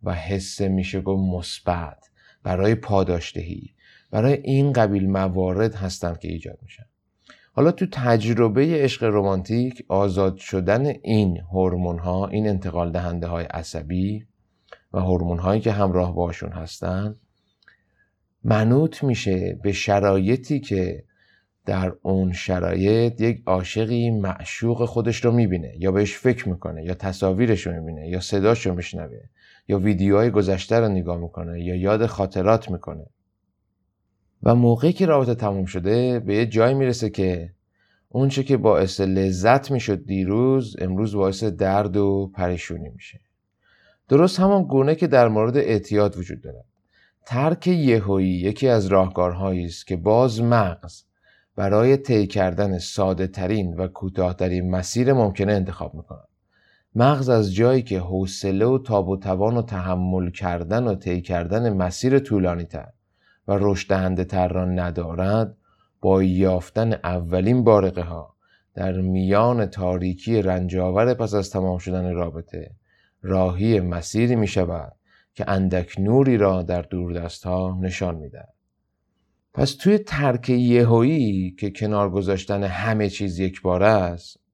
و 0.02 0.14
حس 0.14 0.60
میشه 0.60 1.00
گفت 1.00 1.22
مثبت 1.36 2.07
برای 2.48 2.74
پاداشدهی 2.74 3.70
برای 4.10 4.32
این 4.32 4.72
قبیل 4.72 5.10
موارد 5.10 5.74
هستند 5.74 6.18
که 6.18 6.28
ایجاد 6.28 6.58
میشن. 6.62 6.84
حالا 7.52 7.72
تو 7.72 7.86
تجربه 7.92 8.82
عشق 8.82 9.04
رمانتیک 9.04 9.84
آزاد 9.88 10.36
شدن 10.36 10.86
این 10.86 11.40
هورمون 11.52 11.98
ها 11.98 12.28
این 12.28 12.48
انتقال 12.48 12.92
دهنده 12.92 13.26
های 13.26 13.44
عصبی 13.44 14.26
و 14.92 15.00
هورمون 15.00 15.38
هایی 15.38 15.60
که 15.60 15.72
همراه 15.72 16.14
باشون 16.14 16.52
هستن 16.52 17.16
منوط 18.44 19.04
میشه 19.04 19.58
به 19.62 19.72
شرایطی 19.72 20.60
که 20.60 21.04
در 21.66 21.92
اون 22.02 22.32
شرایط 22.32 23.20
یک 23.20 23.42
عاشقی 23.46 24.10
معشوق 24.10 24.84
خودش 24.84 25.24
رو 25.24 25.32
می‌بینه 25.32 25.74
یا 25.78 25.92
بهش 25.92 26.16
فکر 26.16 26.48
می‌کنه 26.48 26.84
یا 26.84 26.94
تصاویرش 26.94 27.66
رو 27.66 27.72
می‌بینه 27.72 28.08
یا 28.08 28.20
صداش 28.20 28.66
رو 28.66 28.74
میشنوه. 28.74 29.20
یا 29.68 29.78
ویدیوهای 29.78 30.30
گذشته 30.30 30.80
رو 30.80 30.88
نگاه 30.88 31.16
می‌کنه 31.16 31.64
یا 31.64 31.74
یاد 31.74 32.06
خاطرات 32.06 32.70
می‌کنه. 32.70 33.06
و 34.42 34.54
موقعی 34.54 34.92
که 34.92 35.06
رابطه 35.06 35.34
تموم 35.34 35.64
شده 35.64 36.20
به 36.20 36.34
یه 36.34 36.46
جای 36.46 36.74
می‌رسه 36.74 37.10
که 37.10 37.52
اونچه 38.08 38.42
که 38.42 38.56
باعث 38.56 39.00
لذت 39.00 39.70
می‌شد 39.70 40.06
دیروز 40.06 40.76
امروز 40.80 41.14
باعث 41.14 41.44
درد 41.44 41.96
و 41.96 42.30
پریشونی 42.34 42.88
میشه. 42.88 43.20
درست 44.08 44.40
همان 44.40 44.64
گونه 44.64 44.94
که 44.94 45.06
در 45.06 45.28
مورد 45.28 45.56
اعتیاد 45.56 46.18
وجود 46.18 46.40
دارد. 46.40 46.64
ترک 47.26 47.66
یهویی 47.66 48.28
یکی 48.28 48.68
از 48.68 48.86
راهکارهایی 48.86 49.64
است 49.64 49.86
که 49.86 49.96
باز 49.96 50.42
مغز 50.42 51.02
برای 51.56 51.96
طی 51.96 52.26
کردن 52.26 52.78
ساده 52.78 53.26
ترین 53.26 53.74
و 53.76 53.88
کوتاهترین 53.88 54.70
مسیر 54.70 55.12
ممکنه 55.12 55.52
انتخاب 55.52 55.94
می‌کند. 55.94 56.27
مغز 56.98 57.28
از 57.28 57.54
جایی 57.54 57.82
که 57.82 58.00
حوصله 58.00 58.66
و 58.66 58.78
تاب 58.78 59.08
و 59.08 59.16
توان 59.16 59.56
و 59.56 59.62
تحمل 59.62 60.30
کردن 60.30 60.84
و 60.84 60.94
طی 60.94 61.20
کردن 61.20 61.72
مسیر 61.72 62.18
طولانی 62.18 62.64
تر 62.64 62.88
و 63.48 63.58
رشد 63.60 64.22
تر 64.22 64.48
را 64.48 64.64
ندارد 64.64 65.56
با 66.00 66.22
یافتن 66.22 66.92
اولین 66.92 67.64
بارقه 67.64 68.02
ها 68.02 68.34
در 68.74 69.00
میان 69.00 69.66
تاریکی 69.66 70.42
رنجاور 70.42 71.14
پس 71.14 71.34
از 71.34 71.50
تمام 71.50 71.78
شدن 71.78 72.14
رابطه 72.14 72.70
راهی 73.22 73.80
مسیری 73.80 74.36
می 74.36 74.46
شود 74.46 74.92
که 75.34 75.50
اندک 75.50 76.00
نوری 76.00 76.36
را 76.36 76.62
در 76.62 76.82
دوردست 76.82 77.46
ها 77.46 77.78
نشان 77.80 78.14
می‌دهد. 78.14 78.54
پس 79.54 79.74
توی 79.74 79.98
ترک 79.98 80.48
یهویی 80.48 81.50
که 81.50 81.70
کنار 81.70 82.10
گذاشتن 82.10 82.62
همه 82.62 83.10
چیز 83.10 83.38
یک 83.38 83.62
بار 83.62 83.82
است 83.82 84.47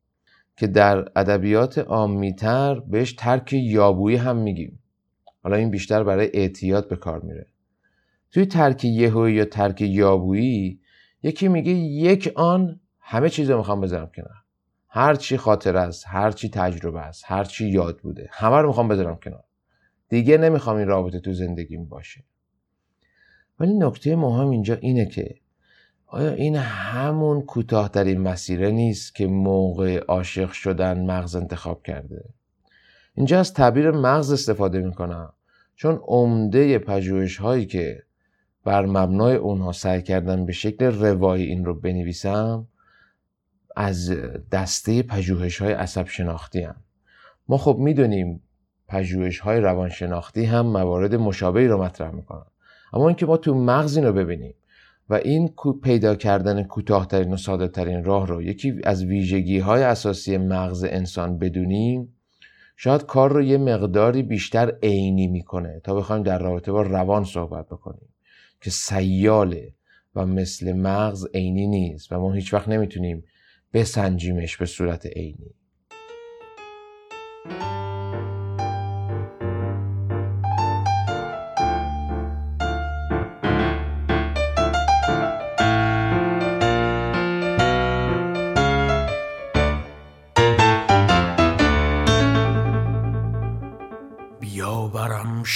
که 0.56 0.66
در 0.66 1.08
ادبیات 1.16 1.78
عامیتر 1.78 2.80
بهش 2.80 3.12
ترک 3.12 3.52
یابویی 3.52 4.16
هم 4.16 4.36
میگیم. 4.36 4.82
حالا 5.42 5.56
این 5.56 5.70
بیشتر 5.70 6.04
برای 6.04 6.30
اعتیاد 6.34 6.88
به 6.88 6.96
کار 6.96 7.20
میره. 7.20 7.46
توی 8.30 8.46
ترک 8.46 8.84
یهویی 8.84 9.34
یا 9.34 9.44
ترک 9.44 9.80
یابویی 9.80 10.80
یکی 11.22 11.48
میگه 11.48 11.72
یک 11.72 12.32
آن 12.34 12.80
همه 13.00 13.28
چیز 13.28 13.50
رو 13.50 13.56
می‌خوام 13.56 13.80
بذارم 13.80 14.10
کنار. 14.14 14.34
هر 14.88 15.14
چی 15.14 15.36
خاطر 15.36 15.76
است 15.76 16.04
هر 16.08 16.30
چی 16.30 16.48
تجربه 16.48 17.00
است 17.00 17.24
هر 17.26 17.44
چی 17.44 17.68
یاد 17.68 17.98
بوده 17.98 18.28
همه 18.32 18.56
رو 18.56 18.68
می‌خوام 18.68 18.88
بذارم 18.88 19.16
کنار. 19.16 19.44
دیگه 20.08 20.38
نمی‌خوام 20.38 20.76
این 20.76 20.88
رابطه 20.88 21.20
تو 21.20 21.32
زندگیم 21.32 21.84
باشه. 21.84 22.24
ولی 23.60 23.74
نکته 23.74 24.16
مهم 24.16 24.50
اینجا 24.50 24.74
اینه 24.74 25.06
که 25.06 25.34
آیا 26.06 26.30
این 26.30 26.56
همون 26.56 27.42
کوتاهترین 27.42 28.20
مسیره 28.20 28.70
نیست 28.70 29.14
که 29.14 29.26
موقع 29.26 29.98
عاشق 29.98 30.52
شدن 30.52 31.06
مغز 31.06 31.36
انتخاب 31.36 31.82
کرده 31.82 32.24
اینجا 33.14 33.40
از 33.40 33.54
تعبیر 33.54 33.90
مغز 33.90 34.32
استفاده 34.32 34.80
می‌کنم 34.80 35.32
چون 35.76 36.00
عمده 36.02 36.78
پژوهش 36.78 37.36
هایی 37.36 37.66
که 37.66 38.02
بر 38.64 38.86
مبنای 38.86 39.36
اونها 39.36 39.72
سعی 39.72 40.02
کردن 40.02 40.46
به 40.46 40.52
شکل 40.52 40.84
روایی 40.84 41.44
این 41.44 41.64
رو 41.64 41.74
بنویسم 41.74 42.66
از 43.76 44.12
دسته 44.52 45.02
پژوهش 45.02 45.62
های 45.62 45.72
عصب 45.72 46.06
شناختی 46.06 46.62
هم. 46.62 46.76
ما 47.48 47.58
خب 47.58 47.76
می‌دونیم 47.78 48.42
پژوهش 48.88 49.38
های 49.38 49.60
روانشناختی 49.60 50.44
هم 50.44 50.66
موارد 50.66 51.14
مشابهی 51.14 51.66
رو 51.66 51.82
مطرح 51.82 52.10
می‌کنن 52.10 52.46
اما 52.92 53.08
اینکه 53.08 53.26
ما 53.26 53.36
تو 53.36 53.54
مغز 53.54 53.96
این 53.96 54.06
رو 54.06 54.12
ببینیم 54.12 54.54
و 55.10 55.14
این 55.14 55.54
پیدا 55.82 56.14
کردن 56.14 56.62
کوتاهترین 56.62 57.32
و 57.32 57.36
ساده 57.36 57.68
ترین 57.68 58.04
راه 58.04 58.26
رو 58.26 58.42
یکی 58.42 58.74
از 58.84 59.04
ویژگی 59.04 59.58
های 59.58 59.82
اساسی 59.82 60.36
مغز 60.36 60.84
انسان 60.84 61.38
بدونیم 61.38 62.16
شاید 62.76 63.06
کار 63.06 63.32
رو 63.32 63.42
یه 63.42 63.58
مقداری 63.58 64.22
بیشتر 64.22 64.72
عینی 64.82 65.26
می‌کنه 65.26 65.80
تا 65.84 65.94
بخوایم 65.94 66.22
در 66.22 66.38
رابطه 66.38 66.72
با 66.72 66.82
روان 66.82 67.24
صحبت 67.24 67.66
بکنیم 67.66 68.08
که 68.60 68.70
سیاله 68.70 69.74
و 70.14 70.26
مثل 70.26 70.72
مغز 70.72 71.26
عینی 71.34 71.66
نیست 71.66 72.12
و 72.12 72.18
ما 72.20 72.32
هیچ 72.32 72.54
وقت 72.54 72.68
نمی‌تونیم 72.68 73.24
بسنجیمش 73.72 74.56
به 74.56 74.66
صورت 74.66 75.06
عینی. 75.06 75.54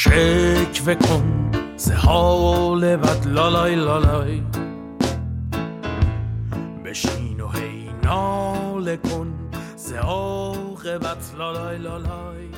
شکوه 0.00 0.94
کن 0.94 1.50
ز 1.76 1.90
حال 1.90 2.96
بد 2.96 3.26
لالای 3.26 3.74
لالای. 3.74 4.42
بشین 6.84 7.40
و 7.40 7.48
هی 7.48 7.90
ناله 8.04 8.96
کن 8.96 9.50
ز 9.76 9.92
عاقبت 9.92 11.34
لالای 11.38 11.78
لالای. 11.78 12.48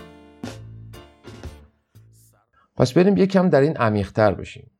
پس 2.77 2.93
بریم 2.93 3.17
یکم 3.17 3.49
در 3.49 3.61
این 3.61 3.77
عمیقتر 3.77 4.35
بشیم. 4.35 4.71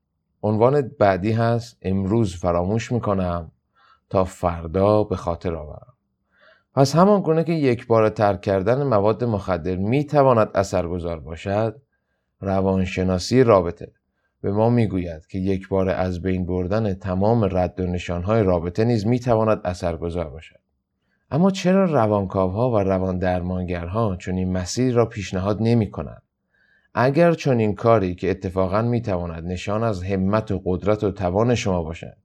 عنوان 0.43 0.91
بعدی 0.99 1.33
هست 1.33 1.79
امروز 1.83 2.37
فراموش 2.37 2.93
می‌کنم 2.93 3.53
تا 4.11 4.25
فردا 4.25 5.05
به 5.05 5.17
خاطر 5.17 5.55
آورم. 5.55 5.95
پس 6.75 6.97
همان 6.97 7.21
گونه 7.21 7.45
که 7.45 7.53
یک 7.53 7.87
بار 7.87 8.09
ترک 8.09 8.41
کردن 8.41 8.83
مواد 8.83 9.25
مخدر 9.25 9.77
می 9.77 10.05
تواند 10.05 10.51
اثرگذار 10.55 11.21
باشد 11.21 11.81
روانشناسی 12.41 13.45
رابطه. 13.45 13.93
به 14.41 14.53
ما 14.53 14.71
می‌گوید 14.71 15.27
که 15.27 15.39
یک 15.39 15.69
بار 15.69 15.89
از 15.89 16.23
بین 16.23 16.47
بردن 16.47 16.95
تمام 16.95 17.45
رد 17.57 17.81
و 17.81 17.87
نشانهای 17.87 18.43
رابطه 18.43 18.85
نیز 18.85 19.07
می‌تواند 19.07 19.61
اثرگذار 19.65 20.31
باشد. 20.31 20.61
اما 21.31 21.51
چرا 21.51 21.85
روانکاوها 21.85 22.71
و 22.71 22.79
روان 22.79 23.19
درمانگرها 23.19 24.17
چون 24.17 24.35
این 24.35 24.53
مسیر 24.53 24.95
را 24.95 25.07
پیشنهاد 25.07 25.59
نمی 25.61 25.91
کنند؟ 25.91 26.23
اگر 26.95 27.35
چون 27.35 27.59
این 27.59 27.75
کاری 27.75 28.15
که 28.15 28.31
اتفاقا 28.31 28.83
می‌تواند 28.83 29.45
نشان 29.45 29.83
از 29.83 30.03
همت 30.03 30.51
و 30.51 30.63
قدرت 30.65 31.05
و 31.05 31.11
توان 31.11 31.55
شما 31.55 31.83
باشد 31.83 32.17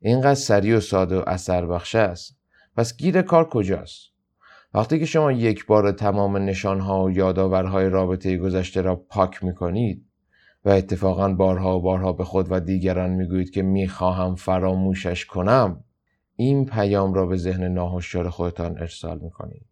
اینقدر 0.00 0.34
سریع 0.34 0.76
و 0.76 0.80
ساده 0.80 1.18
و 1.18 1.22
اثر 1.26 1.66
بخش 1.66 1.94
است 1.94 2.36
پس 2.76 2.96
گیر 2.96 3.22
کار 3.22 3.48
کجاست؟ 3.48 4.15
وقتی 4.76 4.98
که 4.98 5.06
شما 5.06 5.32
یک 5.32 5.66
بار 5.66 5.92
تمام 5.92 6.36
نشانها 6.36 7.04
و 7.04 7.10
یادآورهای 7.10 7.88
رابطه 7.88 8.36
گذشته 8.36 8.80
را 8.80 8.96
پاک 8.96 9.44
می‌کنید 9.44 10.06
و 10.64 10.70
اتفاقا 10.70 11.32
بارها 11.32 11.78
و 11.78 11.82
بارها 11.82 12.12
به 12.12 12.24
خود 12.24 12.46
و 12.50 12.60
دیگران 12.60 13.10
می‌گویید 13.10 13.50
که 13.50 13.62
می‌خواهم 13.62 14.34
فراموشش 14.34 15.24
کنم 15.26 15.84
این 16.36 16.66
پیام 16.66 17.14
را 17.14 17.26
به 17.26 17.36
ذهن 17.36 17.64
ناهشیار 17.64 18.30
خودتان 18.30 18.78
ارسال 18.78 19.18
می‌کنید 19.18 19.66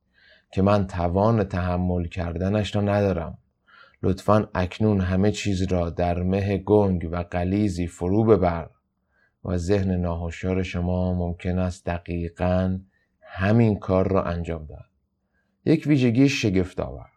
که 0.53 0.63
من 0.63 0.87
توان 0.87 1.45
تحمل 1.45 2.07
کردنش 2.07 2.77
را 2.77 2.83
ندارم. 2.83 3.39
لطفا 4.03 4.49
اکنون 4.55 5.01
همه 5.01 5.31
چیز 5.31 5.63
را 5.63 5.91
در 5.91 6.23
مه 6.23 6.59
گنگ 6.59 7.09
و 7.13 7.17
قلیزی 7.17 7.87
فرو 7.87 8.25
ببر 8.25 8.71
و 9.45 9.57
ذهن 9.57 9.91
ناهشیار 9.91 10.63
شما 10.63 11.15
ممکن 11.15 11.59
است 11.59 11.87
دقیقا 11.87 12.79
همین 13.21 13.79
کار 13.79 14.09
را 14.09 14.23
انجام 14.23 14.67
دهد. 14.67 14.94
یک 15.65 15.87
ویژگی 15.87 16.29
شگفت 16.29 16.81
آور 16.81 17.11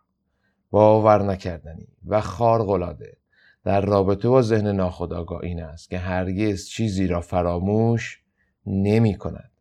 باور 0.71 1.23
نکردنی 1.23 1.87
و 2.07 2.21
خارق‌العاده 2.21 3.17
در 3.63 3.81
رابطه 3.81 4.29
با 4.29 4.41
ذهن 4.41 4.67
ناخودآگاه 4.67 5.43
این 5.43 5.63
است 5.63 5.89
که 5.89 5.97
هرگز 5.97 6.67
چیزی 6.67 7.07
را 7.07 7.21
فراموش 7.21 8.21
نمی 8.65 9.15
کند. 9.15 9.51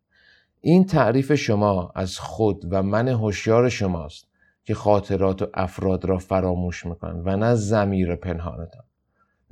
این 0.61 0.85
تعریف 0.85 1.35
شما 1.35 1.93
از 1.95 2.19
خود 2.19 2.65
و 2.71 2.83
من 2.83 3.09
هوشیار 3.09 3.69
شماست 3.69 4.29
که 4.65 4.75
خاطرات 4.75 5.43
و 5.43 5.47
افراد 5.55 6.05
را 6.05 6.19
فراموش 6.19 6.87
می‌کنند 6.87 7.23
و 7.27 7.37
نه 7.37 7.55
زمیر 7.55 8.17
پنهانتان 8.17 8.85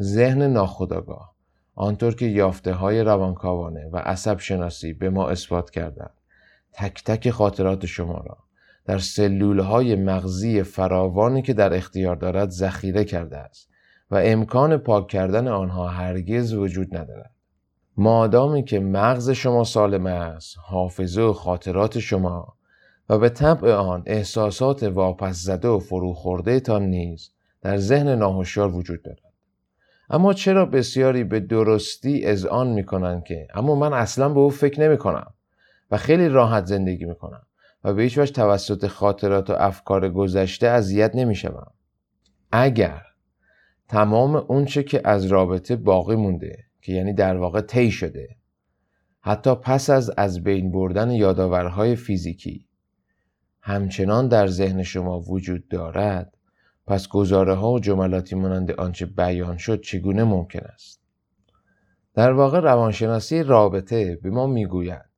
ذهن 0.03 0.43
ناخودآگاه 0.43 1.35
آنطور 1.75 2.14
که 2.14 2.26
یافته 2.26 2.73
های 2.73 3.00
روانکاوانه 3.00 3.88
و 3.93 3.97
عصب 3.97 4.38
شناسی 4.38 4.93
به 4.93 5.11
ما 5.11 5.29
اثبات 5.29 5.71
کردند 5.71 6.14
تک 6.73 7.05
تک 7.05 7.31
خاطرات 7.31 7.87
شما 7.87 8.19
را 8.19 8.43
در 8.85 8.99
سلول 8.99 9.59
های 9.59 9.97
مغزی 9.97 10.62
فراوانی 10.62 11.43
که 11.43 11.53
در 11.53 11.75
اختیار 11.75 12.17
دارد 12.17 12.50
ذخیره 12.50 13.05
کرده 13.05 13.37
است 13.37 13.69
و 14.11 14.21
امکان 14.25 14.76
پاک 14.76 15.09
کردن 15.09 15.49
آنها 15.49 15.88
هرگز 15.88 16.53
وجود 16.53 16.97
ندارد. 16.97 17.31
مادامی 17.97 18.64
که 18.64 18.81
مغز 18.81 19.31
شما 19.31 19.64
سالم 19.64 20.07
است، 20.07 20.57
حافظه 20.64 21.23
و 21.23 21.33
خاطرات 21.33 21.99
شما 21.99 22.55
و 23.09 23.19
به 23.19 23.29
طبع 23.29 23.73
آن 23.75 24.03
احساسات 24.07 24.83
واپس 24.83 25.43
زده 25.43 25.69
و 25.69 25.79
فروخورده 25.79 26.61
تان 26.61 26.83
نیز 26.83 27.31
در 27.62 27.76
ذهن 27.76 28.09
ناهوشیار 28.09 28.75
وجود 28.75 29.03
دارد. 29.03 29.19
اما 30.11 30.33
چرا 30.33 30.67
بسیاری 30.67 31.25
به 31.25 31.41
درستی 31.41 32.26
آن 32.50 32.69
می 32.69 32.85
کنند 32.85 33.25
که 33.25 33.49
اما 33.55 33.75
من 33.75 33.93
اصلا 33.93 34.29
به 34.29 34.41
او 34.41 34.50
فکر 34.50 34.81
نمی 34.81 34.99
کنم 34.99 35.35
و 35.91 35.97
خیلی 35.97 36.29
راحت 36.29 36.67
زندگی 36.67 37.05
می 37.05 37.14
کنم 37.14 37.43
و 37.85 37.95
به 37.95 38.03
هیچ 38.03 38.19
وجه 38.19 38.33
توسط 38.33 38.87
خاطرات 38.87 39.50
و 39.50 39.53
افکار 39.53 40.09
گذشته 40.09 40.67
اذیت 40.67 41.14
نمی 41.14 41.37
اگر 42.53 43.03
تمام 43.88 44.37
اونچه 44.37 44.83
که 44.83 45.00
از 45.05 45.26
رابطه 45.26 45.76
باقی 45.76 46.17
مونده 46.17 46.64
که 46.81 46.93
یعنی 46.93 47.12
در 47.12 47.37
واقع 47.37 47.61
طی 47.61 47.91
شده 47.91 48.37
حتی 49.21 49.55
پس 49.55 49.91
از 49.91 50.11
از 50.17 50.43
بین 50.43 50.73
بردن 50.73 51.11
یادآورهای 51.11 51.97
فیزیکی 51.97 52.69
همچنان 53.61 54.29
در 54.29 54.47
ذهن 54.47 54.83
شما 54.83 55.21
وجود 55.21 55.69
دارد 55.69 56.37
پس 56.87 57.09
گزاره 57.09 57.55
ها 57.55 57.73
و 57.73 57.81
جملاتی 57.81 58.35
مانند 58.35 58.71
آنچه 58.71 59.07
بیان 59.07 59.57
شد 59.57 59.81
چگونه 59.81 60.25
ممکن 60.25 60.61
است؟ 60.64 61.00
در 62.14 62.33
واقع 62.33 62.61
روانشناسی 62.61 63.43
رابطه 63.43 64.17
به 64.17 64.31
ما 64.31 64.47
می‌گوید 64.47 65.13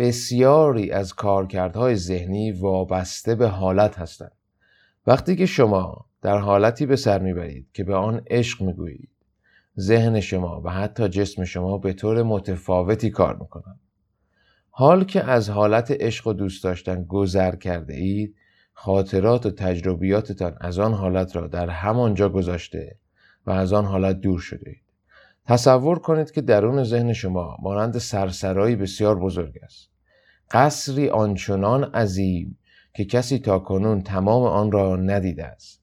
بسیاری 0.00 0.90
از 0.90 1.14
کارکردهای 1.14 1.96
ذهنی 1.96 2.52
وابسته 2.52 3.34
به 3.34 3.48
حالت 3.48 3.98
هستند 3.98 4.32
وقتی 5.06 5.36
که 5.36 5.46
شما 5.46 6.06
در 6.22 6.38
حالتی 6.38 6.86
به 6.86 6.96
سر 6.96 7.18
می‌برید 7.18 7.66
که 7.72 7.84
به 7.84 7.94
آن 7.94 8.22
عشق 8.30 8.62
می‌گویید 8.62 9.10
ذهن 9.80 10.20
شما 10.20 10.62
و 10.64 10.70
حتی 10.70 11.08
جسم 11.08 11.44
شما 11.44 11.78
به 11.78 11.92
طور 11.92 12.22
متفاوتی 12.22 13.10
کار 13.10 13.36
می‌کنند 13.36 13.80
حال 14.70 15.04
که 15.04 15.24
از 15.24 15.50
حالت 15.50 15.90
عشق 15.90 16.26
و 16.26 16.32
دوست 16.32 16.64
داشتن 16.64 17.04
گذر 17.04 17.56
کرده 17.56 17.94
اید 17.94 18.34
خاطرات 18.72 19.46
و 19.46 19.50
تجربیاتتان 19.50 20.56
از 20.60 20.78
آن 20.78 20.92
حالت 20.92 21.36
را 21.36 21.46
در 21.46 21.68
همانجا 21.68 22.28
گذاشته 22.28 22.96
و 23.46 23.50
از 23.50 23.72
آن 23.72 23.84
حالت 23.84 24.20
دور 24.20 24.40
شده 24.40 24.70
اید. 24.70 24.82
تصور 25.46 25.98
کنید 25.98 26.30
که 26.30 26.40
درون 26.40 26.84
ذهن 26.84 27.12
شما 27.12 27.56
مانند 27.62 27.98
سرسرایی 27.98 28.76
بسیار 28.76 29.18
بزرگ 29.18 29.58
است. 29.62 29.89
قصری 30.50 31.08
آنچنان 31.08 31.84
عظیم 31.84 32.58
که 32.94 33.04
کسی 33.04 33.38
تا 33.38 33.58
کنون 33.58 34.02
تمام 34.02 34.42
آن 34.42 34.72
را 34.72 34.96
ندیده 34.96 35.44
است. 35.44 35.80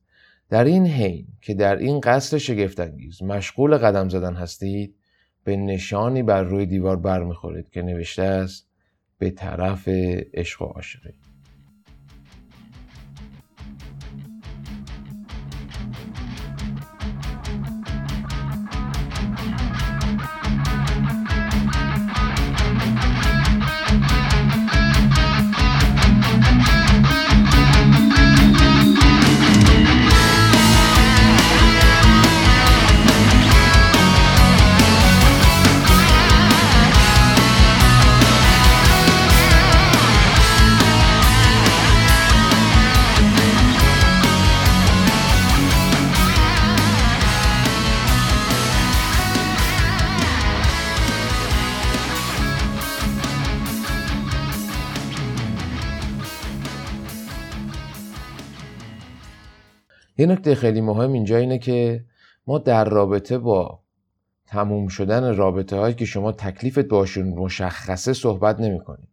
در 0.50 0.64
این 0.64 0.88
حین 0.88 1.28
که 1.42 1.54
در 1.54 1.76
این 1.76 2.00
قصر 2.00 2.38
شگفتانگیز 2.38 3.24
مشغول 3.24 3.78
قدم 3.78 4.10
زدن 4.10 4.34
هستید 4.34 4.96
به 5.44 5.56
نشانی 5.56 6.24
بر 6.24 6.44
روی 6.44 6.66
دیوار 6.66 6.98
برمیخورید 6.98 7.70
که 7.70 7.82
نوشته 7.82 8.24
است 8.24 8.68
به 9.18 9.30
طرف 9.30 9.88
عشق 10.34 10.62
و 10.62 10.66
عاشقی 10.66 11.14
یه 60.18 60.26
نکته 60.26 60.56
خیلی 60.56 60.82
مهم 60.82 61.14
اینجا 61.14 61.38
اینه 61.38 61.58
که 61.58 62.06
ما 62.48 62.58
در 62.58 62.86
رابطه 62.86 63.38
با 63.38 63.80
تموم 64.48 64.88
شدن 64.88 65.36
رابطه 65.36 65.76
هایی 65.76 65.96
که 65.96 66.06
شما 66.06 66.32
تکلیفت 66.32 66.86
باشون 66.86 67.28
مشخصه 67.28 68.14
صحبت 68.14 68.60
نمی 68.60 68.80
کنیم. 68.80 69.08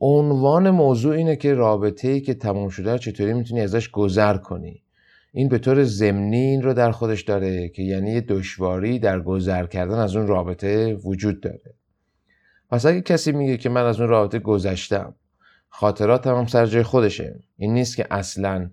عنوان 0.00 0.70
موضوع 0.70 1.14
اینه 1.14 1.36
که 1.36 1.54
رابطه 1.54 2.08
ای 2.08 2.20
که 2.20 2.34
تموم 2.34 2.68
شده 2.68 2.98
چطوری 2.98 3.32
می‌تونی 3.32 3.60
ازش 3.60 3.90
گذر 3.90 4.36
کنی. 4.36 4.82
این 5.32 5.48
به 5.48 5.58
طور 5.58 5.84
ضمنی 5.84 6.36
این 6.36 6.62
رو 6.62 6.74
در 6.74 6.90
خودش 6.90 7.22
داره 7.22 7.68
که 7.68 7.82
یعنی 7.82 8.20
دشواری 8.20 8.98
در 8.98 9.20
گذر 9.20 9.66
کردن 9.66 9.98
از 9.98 10.16
اون 10.16 10.26
رابطه 10.26 10.94
وجود 10.94 11.40
داره. 11.40 11.74
پس 12.70 12.86
اگه 12.86 13.00
کسی 13.00 13.32
میگه 13.32 13.56
که 13.56 13.68
من 13.68 13.84
از 13.84 14.00
اون 14.00 14.08
رابطه 14.08 14.38
گذشتم 14.38 15.14
خاطراتم 15.68 16.34
هم 16.34 16.46
سر 16.46 16.66
جای 16.66 16.82
خودشه. 16.82 17.40
این 17.56 17.74
نیست 17.74 17.96
که 17.96 18.06
اصلا 18.10 18.70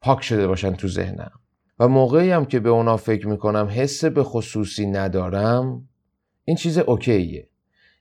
پاک 0.00 0.22
شده 0.22 0.46
باشن 0.46 0.72
تو 0.72 0.88
ذهنم. 0.88 1.32
و 1.78 1.88
موقعی 1.88 2.30
هم 2.30 2.44
که 2.44 2.60
به 2.60 2.68
اونا 2.68 2.96
فکر 2.96 3.28
می‌کنم 3.28 3.68
حس 3.70 4.04
به 4.04 4.22
خصوصی 4.22 4.86
ندارم 4.86 5.88
این 6.44 6.56
چیز 6.56 6.78
اوکیه. 6.78 7.48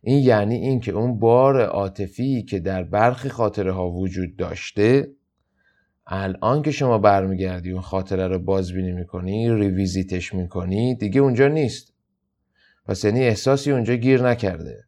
این 0.01 0.19
یعنی 0.19 0.55
اینکه 0.55 0.91
اون 0.91 1.19
بار 1.19 1.61
عاطفی 1.61 2.43
که 2.43 2.59
در 2.59 2.83
برخی 2.83 3.29
خاطره 3.29 3.71
ها 3.71 3.89
وجود 3.89 4.35
داشته 4.35 5.11
الان 6.07 6.61
که 6.61 6.71
شما 6.71 6.97
برمیگردی 6.97 7.71
اون 7.71 7.81
خاطره 7.81 8.27
رو 8.27 8.39
بازبینی 8.39 8.91
می‌کنی 8.91 9.53
ریویزیتش 9.53 10.33
می‌کنی 10.33 10.95
دیگه 10.95 11.21
اونجا 11.21 11.47
نیست. 11.47 11.93
پس 12.85 13.03
یعنی 13.03 13.19
احساسی 13.19 13.71
اونجا 13.71 13.95
گیر 13.95 14.21
نکرده. 14.21 14.83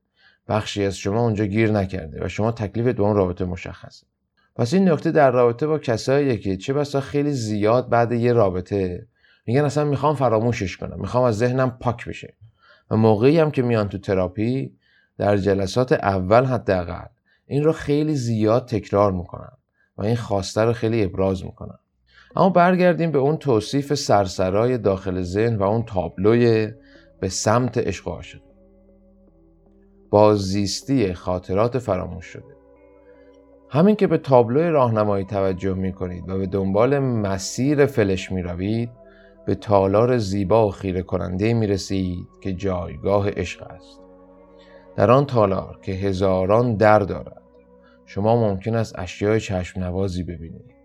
بخشی 0.48 0.84
از 0.84 0.98
شما 0.98 1.24
اونجا 1.24 1.46
گیر 1.46 1.72
نکرده 1.72 2.26
و 2.26 2.28
شما 2.28 2.52
تکلیفت 2.52 2.96
به 2.96 3.04
اون 3.04 3.16
رابطه 3.16 3.46
مشخصه. 3.46 4.08
پس 4.56 4.74
این 4.74 4.90
نکته 4.90 5.12
در 5.12 5.32
رابطه 5.32 5.68
با 5.68 5.80
کساییه 5.80 6.38
که 6.38 6.58
چه 6.58 6.74
بسا 6.74 7.00
خیلی 7.00 7.32
زیاد 7.32 7.90
بعد 7.90 8.12
یه 8.12 8.34
رابطه 8.34 9.08
میگن 9.46 9.66
اصلا 9.66 9.84
می‌خوام 9.84 10.16
فراموشش 10.16 10.78
کنم 10.78 11.00
می‌خوام 11.00 11.24
از 11.24 11.38
ذهنم 11.38 11.78
پاک 11.80 12.06
بشه. 12.06 12.34
و 12.92 12.96
موقعی 12.98 13.40
هم 13.40 13.52
که 13.52 13.62
میان 13.62 13.90
تو 13.90 13.98
تراپی 13.98 14.74
در 15.18 15.38
جلسات 15.38 15.92
اول 15.92 16.46
حداقل 16.46 17.06
این 17.46 17.64
رو 17.64 17.72
خیلی 17.72 18.16
زیاد 18.16 18.68
تکرار 18.68 19.12
می‌کنن 19.12 19.52
و 19.98 20.04
این 20.04 20.16
خواسته 20.16 20.62
رو 20.62 20.74
خیلی 20.74 21.04
ابراز 21.04 21.46
می‌کنن. 21.46 21.78
اما 22.36 22.50
برگردیم 22.50 23.12
به 23.12 23.18
اون 23.18 23.38
توصیف 23.38 23.94
سرسرای 23.94 24.78
داخل 24.78 25.22
ذهن 25.22 25.56
و 25.56 25.64
اون 25.64 25.84
تابلوی 25.84 26.72
به 27.20 27.30
سمت 27.30 27.78
عشق 27.78 28.08
و 28.08 28.12
عاشقی 28.12 28.42
باززیستی 30.10 31.14
خاطرات 31.14 31.80
فراموش 31.80 32.26
شده. 32.26 32.51
همین 33.74 33.96
که 33.96 34.08
به 34.08 34.18
تابلوی 34.18 34.70
راهنمایی 34.70 35.26
توجه 35.26 35.74
می 35.74 35.94
کنید 35.94 36.30
و 36.30 36.38
به 36.38 36.48
دنبال 36.48 37.00
مسیر 37.00 37.86
فلش 37.86 38.32
می 38.32 38.42
روید 38.42 38.90
به 39.46 39.56
تالار 39.56 40.18
زیبا 40.18 40.68
و 40.68 40.72
خیره 40.72 41.02
کننده 41.02 41.54
می 41.54 41.68
رسید 41.68 42.28
که 42.42 42.54
جایگاه 42.54 43.30
عشق 43.30 43.64
است. 43.64 44.02
در 44.96 45.12
آن 45.12 45.26
تالار 45.26 45.80
که 45.82 45.92
هزاران 45.92 46.76
در 46.76 47.00
دارد. 47.00 47.42
شما 48.06 48.36
ممکن 48.36 48.76
است 48.76 49.00
اشیای 49.00 49.40
چشم 49.40 49.84
نوازی 49.84 50.24
ببینید. 50.24 50.76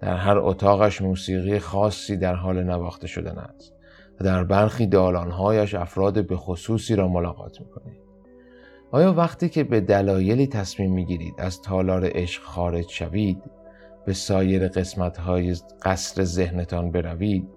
در 0.00 0.16
هر 0.16 0.38
اتاقش 0.38 1.02
موسیقی 1.02 1.58
خاصی 1.58 2.16
در 2.16 2.34
حال 2.34 2.62
نواخته 2.62 3.06
شدن 3.06 3.38
است 3.38 3.72
و 4.20 4.24
در 4.24 4.44
برخی 4.44 4.86
دالانهایش 4.86 5.74
افراد 5.74 6.26
به 6.26 6.36
خصوصی 6.36 6.96
را 6.96 7.08
ملاقات 7.08 7.60
می 7.60 7.66
کنید 7.66 8.05
آیا 8.90 9.12
وقتی 9.12 9.48
که 9.48 9.64
به 9.64 9.80
دلایلی 9.80 10.46
تصمیم 10.46 10.92
می‌گیرید 10.92 11.34
از 11.38 11.62
تالار 11.62 12.10
عشق 12.14 12.42
خارج 12.42 12.88
شوید 12.88 13.42
به 14.06 14.12
سایر 14.12 14.68
قسمت 14.68 15.16
های 15.16 15.56
قصر 15.82 16.24
ذهنتان 16.24 16.90
بروید 16.90 17.48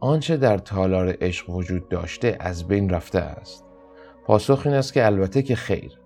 آنچه 0.00 0.36
در 0.36 0.58
تالار 0.58 1.16
عشق 1.20 1.50
وجود 1.50 1.88
داشته 1.88 2.36
از 2.40 2.68
بین 2.68 2.90
رفته 2.90 3.18
است؟ 3.18 3.64
پاسخ 4.26 4.62
این 4.64 4.74
است 4.74 4.92
که 4.92 5.06
البته 5.06 5.42
که 5.42 5.54
خیر. 5.54 5.98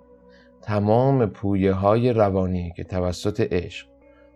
تمام 0.63 1.27
پویه 1.27 1.73
های 1.73 2.13
روانی 2.13 2.73
که 2.77 2.85
توسط 2.85 3.41
عشق 3.41 3.87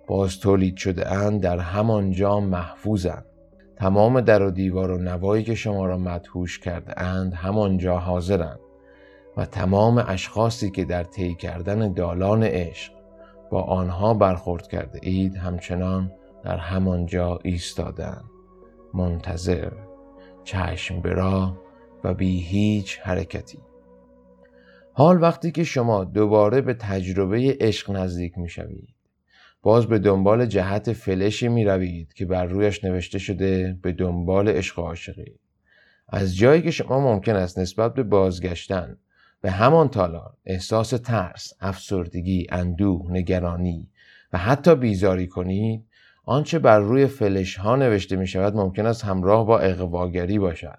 باز 0.07 0.39
تولید 0.39 0.77
شده 0.77 1.13
اند 1.13 1.41
در 1.41 1.59
همان 1.59 2.11
جا 2.11 2.41
محفوظند. 2.41 3.27
تمام 3.77 4.21
در 4.21 4.43
و 4.43 4.51
دیوار 4.51 4.91
و 4.91 4.99
نوایی 4.99 5.45
که 5.45 5.55
شما 5.55 5.87
را 5.87 5.99
مدهوش 5.99 6.59
کرده 6.59 7.01
اند 7.01 7.35
همانجا 7.35 7.99
حاضرند. 7.99 8.61
و 9.37 9.47
تمام 9.47 10.05
اشخاصی 10.09 10.71
که 10.71 10.85
در 10.85 11.05
طی 11.05 11.35
کردن 11.35 11.93
دالان 11.93 12.43
عشق 12.43 12.93
با 13.51 13.63
آنها 13.63 14.15
برخورد 14.15 14.69
کرده 14.69 15.01
اید 15.03 15.37
همچنان 15.37 16.13
در 16.45 16.57
همانجا 16.57 17.39
ایستادن 17.45 18.25
منتظر 18.95 19.73
چشم 20.45 21.01
برا 21.01 21.57
و 22.05 22.15
بی 22.15 22.41
هیچ 22.41 22.99
حرکتی. 22.99 23.59
حال 24.93 25.23
وقتی 25.23 25.53
که 25.53 25.65
شما 25.65 26.05
دوباره 26.05 26.61
به 26.61 26.75
تجربه 26.75 27.57
عشق 27.61 27.91
نزدیک 27.91 28.39
می 28.39 28.49
شوید 28.49 28.95
باز 29.63 29.87
به 29.87 29.99
دنبال 29.99 30.47
جهت 30.47 30.93
فلشی 30.93 31.49
می 31.49 31.65
روید 31.65 32.13
که 32.13 32.27
بر 32.27 32.45
رویش 32.45 32.85
نوشته 32.85 33.19
شده 33.19 33.79
به 33.83 33.93
دنبال 33.93 34.49
عشق 34.49 34.79
عاشقی. 34.79 35.39
از 36.09 36.37
جایی 36.37 36.63
که 36.63 36.71
شما 36.71 37.01
ممکن 37.01 37.37
است 37.37 37.59
نسبت 37.59 37.95
به 37.95 38.03
بازگشتن 38.03 38.97
به 39.41 39.51
همان 39.51 39.89
تالار 39.89 40.37
احساس 40.47 40.91
ترس، 40.91 41.53
افسردگی، 41.61 42.47
اندوه، 42.51 43.13
نگرانی 43.13 43.89
و 44.33 44.39
حتی 44.39 44.75
بیزاری 44.75 45.27
کنید 45.27 45.85
آنچه 46.25 46.59
بر 46.59 46.79
روی 46.79 47.07
فلش 47.07 47.57
ها 47.57 47.77
نوشته 47.77 48.17
می 48.17 48.27
شود 48.27 48.57
ممکن 48.57 48.87
است 48.87 49.05
همراه 49.05 49.47
با 49.47 49.59
اقواگری 49.59 50.39
باشد. 50.39 50.79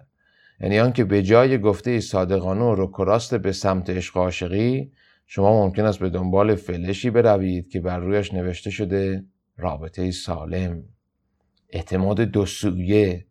یعنی 0.60 0.80
آنکه 0.80 1.04
به 1.04 1.22
جای 1.22 1.58
گفته 1.58 2.00
صادقانه 2.00 2.64
و 2.64 2.74
رکراست 2.78 3.34
به 3.34 3.52
سمت 3.52 3.90
عشق 3.90 4.16
عاشقی 4.16 4.92
شما 5.26 5.64
ممکن 5.64 5.84
است 5.84 5.98
به 5.98 6.10
دنبال 6.10 6.54
فلشی 6.54 7.10
بروید 7.10 7.68
که 7.68 7.80
بر 7.80 7.98
رویش 7.98 8.34
نوشته 8.34 8.70
شده 8.70 9.24
رابطه 9.56 10.10
سالم. 10.10 10.84
اعتماد 11.70 12.20
دو 12.20 12.46
سویه 12.46 13.26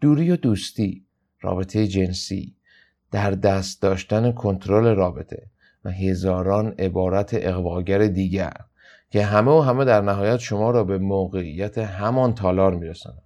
دوری 0.00 0.30
و 0.30 0.36
دوستی 0.36 1.04
رابطه 1.40 1.86
جنسی. 1.86 2.54
در 3.14 3.30
دست 3.30 3.82
داشتن 3.82 4.32
کنترل 4.32 4.94
رابطه 4.94 5.46
و 5.84 5.90
هزاران 5.90 6.74
عبارت 6.78 7.30
اقواگر 7.32 8.06
دیگر 8.06 8.56
که 9.10 9.24
همه 9.24 9.50
و 9.50 9.60
همه 9.60 9.84
در 9.84 10.00
نهایت 10.00 10.36
شما 10.36 10.70
را 10.70 10.84
به 10.84 10.98
موقعیت 10.98 11.78
همان 11.78 12.34
تالار 12.34 12.74
می‌رسند 12.74 13.22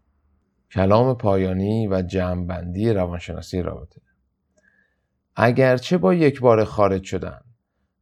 کلام 0.71 1.15
پایانی 1.15 1.89
و 1.89 2.03
جمعبندی 2.03 2.93
روانشناسی 2.93 3.63
رابطه. 3.63 4.01
اگرچه 5.37 5.99
با 5.99 6.15
یک 6.15 6.41
بار 6.41 6.65
خارج 6.65 7.05
شدن 7.05 7.41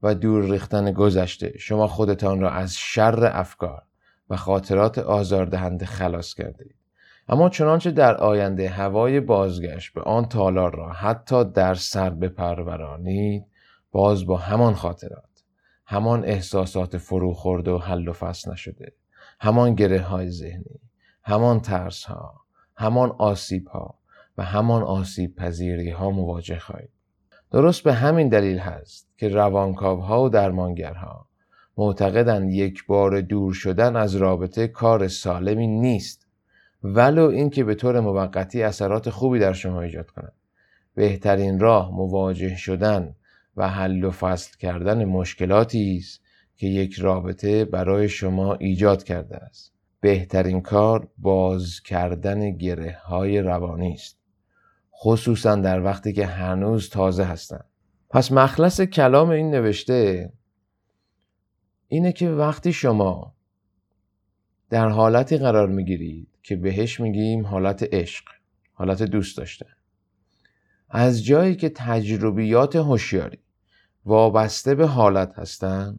و 0.02 0.14
دور 0.14 0.50
ریختن 0.50 0.92
گذشته 0.92 1.58
شما 1.58 1.86
خودتان 1.86 2.40
را 2.40 2.50
از 2.50 2.74
شر 2.74 3.30
افکار 3.32 3.82
و 4.30 4.36
خاطرات 4.36 4.98
آزاردهنده 4.98 5.86
خلاص 5.86 6.34
کردید 6.34 6.74
اما 7.28 7.48
چنانچه 7.48 7.90
در 7.90 8.16
آینده 8.16 8.68
هوای 8.68 9.20
بازگشت 9.20 9.94
به 9.94 10.02
آن 10.02 10.28
تالار 10.28 10.76
را 10.76 10.92
حتی 10.92 11.44
در 11.44 11.74
سر 11.74 12.10
بپرورانید 12.10 13.44
باز 13.92 14.26
با 14.26 14.36
همان 14.36 14.74
خاطرات 14.74 15.44
همان 15.86 16.24
احساسات 16.24 16.98
فرو 16.98 17.34
خورده 17.34 17.70
و 17.70 17.78
حل 17.78 18.08
و 18.08 18.12
فصل 18.12 18.52
نشده 18.52 18.92
همان 19.40 19.74
گره 19.74 20.00
های 20.00 20.30
ذهنی 20.30 20.80
همان 21.22 21.60
ترس 21.60 22.04
ها 22.04 22.40
همان 22.76 23.10
آسیب 23.18 23.68
ها 23.68 23.98
و 24.38 24.42
همان 24.44 24.82
آسیب 24.82 25.36
پذیری 25.36 25.90
ها 25.90 26.10
مواجه 26.10 26.58
خواهید. 26.58 26.90
درست 27.52 27.82
به 27.82 27.94
همین 27.94 28.28
دلیل 28.28 28.58
هست 28.58 29.08
که 29.16 29.28
روانکاو 29.28 30.00
ها 30.00 30.24
و 30.24 30.28
درمانگرها 30.28 31.26
معتقدند 31.76 32.52
یک 32.52 32.86
بار 32.86 33.20
دور 33.20 33.54
شدن 33.54 33.96
از 33.96 34.16
رابطه 34.16 34.68
کار 34.68 35.08
سالمی 35.08 35.66
نیست. 35.66 36.25
ولو 36.82 37.28
اینکه 37.28 37.64
به 37.64 37.74
طور 37.74 38.00
موقتی 38.00 38.62
اثرات 38.62 39.10
خوبی 39.10 39.38
در 39.38 39.52
شما 39.52 39.82
ایجاد 39.82 40.10
کند 40.10 40.32
بهترین 40.94 41.60
راه 41.60 41.94
مواجه 41.94 42.56
شدن 42.56 43.14
و 43.56 43.68
حل 43.68 44.04
و 44.04 44.10
فصل 44.10 44.56
کردن 44.58 45.04
مشکلاتی 45.04 45.96
است 45.96 46.20
که 46.56 46.66
یک 46.66 46.94
رابطه 46.94 47.64
برای 47.64 48.08
شما 48.08 48.54
ایجاد 48.54 49.04
کرده 49.04 49.36
است. 49.36 49.72
بهترین 50.00 50.60
کار 50.60 51.08
باز 51.18 51.80
کردن 51.80 52.50
گره 52.50 52.98
های 53.04 53.40
روانی 53.40 53.92
است. 53.92 54.18
خصوصا 55.02 55.56
در 55.56 55.82
وقتی 55.82 56.12
که 56.12 56.26
هنوز 56.26 56.90
تازه 56.90 57.24
هستند. 57.24 57.64
پس 58.10 58.32
مخلص 58.32 58.80
کلام 58.80 59.30
این 59.30 59.50
نوشته 59.50 60.32
اینه 61.88 62.12
که 62.12 62.30
وقتی 62.30 62.72
شما 62.72 63.34
در 64.70 64.88
حالتی 64.88 65.38
قرار 65.38 65.68
می‌گیرید 65.68 66.28
که 66.46 66.56
بهش 66.56 67.00
میگیم 67.00 67.46
حالت 67.46 67.94
عشق 67.94 68.24
حالت 68.72 69.02
دوست 69.02 69.38
داشتن. 69.38 69.66
از 70.90 71.24
جایی 71.24 71.54
که 71.54 71.68
تجربیات 71.68 72.76
هوشیاری 72.76 73.38
وابسته 74.04 74.74
به 74.74 74.86
حالت 74.86 75.38
هستن 75.38 75.98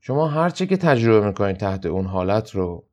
شما 0.00 0.28
هرچه 0.28 0.66
که 0.66 0.76
تجربه 0.76 1.26
می‌کنید 1.26 1.56
تحت 1.56 1.86
اون 1.86 2.06
حالت 2.06 2.50
رو 2.50 2.84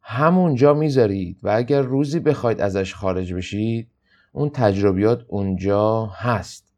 همونجا 0.00 0.74
می‌ذارید 0.74 1.38
و 1.42 1.48
اگر 1.48 1.82
روزی 1.82 2.20
بخواید 2.20 2.60
ازش 2.60 2.94
خارج 2.94 3.34
بشید 3.34 3.90
اون 4.32 4.50
تجربیات 4.50 5.24
اونجا 5.28 6.06
هست. 6.06 6.72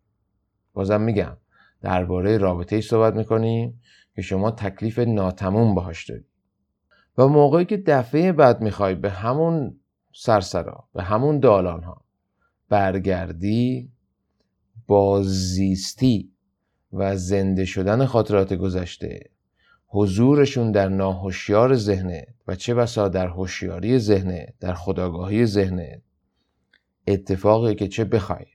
بازم 0.72 1.00
میگم 1.00 1.37
درباره 1.83 2.38
رابطه 2.38 2.77
ای 2.77 2.83
صحبت 2.83 3.14
می‌کنیم 3.14 3.81
که 4.14 4.22
شما 4.22 4.50
تکلیف 4.50 4.98
ناتموم 4.98 5.74
باهاش 5.74 6.11
دارید. 6.11 6.33
و 7.18 7.29
موقعی 7.29 7.64
که 7.64 7.77
دفعه 7.77 8.33
بعد 8.33 8.61
می‌خوای 8.61 8.94
به 8.94 9.11
همون 9.11 9.81
سرسرا 10.12 10.88
به 10.92 11.03
همون 11.03 11.40
دالان 11.40 11.83
ها 11.83 12.05
برگردی 12.68 13.92
باززیستی 14.87 16.33
و 16.92 17.16
زنده 17.16 17.64
شدن 17.64 18.07
خاطرات 18.07 18.55
گذشته 18.55 19.31
حضورشون 19.87 20.72
در 20.72 20.88
ناهوشیار 20.88 21.74
ذهنت 21.74 22.29
و 22.48 22.55
چه 22.55 22.74
بسا 22.74 23.09
در 23.09 23.27
هوشیاری 23.27 23.98
ذهنت 23.98 24.55
در 24.61 24.74
خداگاهی 24.74 25.46
ذهنت 25.46 26.03
اتفاقی 27.07 27.74
که 27.74 27.88
چه 27.88 28.05
بخوای 28.05 28.46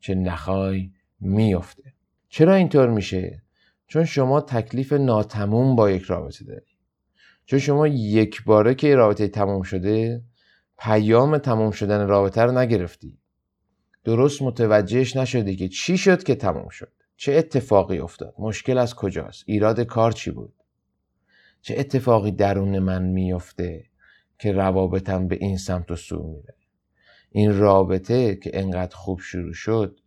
چه 0.00 0.14
نخوای 0.14 0.90
میفته 1.20 1.92
چرا 2.28 2.54
اینطور 2.54 2.90
میشه؟ 2.90 3.42
چون 3.86 4.04
شما 4.04 4.40
تکلیف 4.40 4.92
ناتموم 4.92 5.76
با 5.76 5.90
یک 5.90 6.02
رابطه 6.02 6.44
داری. 6.44 6.69
چون 7.50 7.58
شما 7.58 7.86
یک 7.86 8.44
باره 8.44 8.74
که 8.74 8.94
رابطه 8.94 9.28
تموم 9.28 9.62
شده 9.62 10.22
پیام 10.78 11.38
تموم 11.38 11.70
شدن 11.70 12.06
رابطه 12.06 12.42
رو 12.42 12.58
نگرفتی. 12.58 13.18
درست 14.04 14.42
متوجهش 14.42 15.16
نشدی 15.16 15.56
که 15.56 15.68
چی 15.68 15.98
شد 15.98 16.22
که 16.22 16.34
تموم 16.34 16.68
شد. 16.68 16.92
چه 17.16 17.32
اتفاقی 17.32 17.98
افتاد؟ 17.98 18.34
مشکل 18.38 18.78
از 18.78 18.94
کجاست؟ 18.94 19.44
ایراد 19.46 19.80
کار 19.80 20.12
چی 20.12 20.30
بود؟ 20.30 20.54
چه 21.60 21.74
اتفاقی 21.78 22.30
درون 22.30 22.78
من 22.78 23.02
میفته 23.02 23.84
که 24.38 24.52
روابطم 24.52 25.28
به 25.28 25.36
این 25.40 25.56
سمت 25.56 25.90
و 25.90 25.96
سو 25.96 26.22
میره؟ 26.22 26.54
این 27.30 27.58
رابطه 27.58 28.36
که 28.36 28.50
انقدر 28.54 28.96
خوب 28.96 29.20
شروع 29.20 29.52
شد 29.52 30.00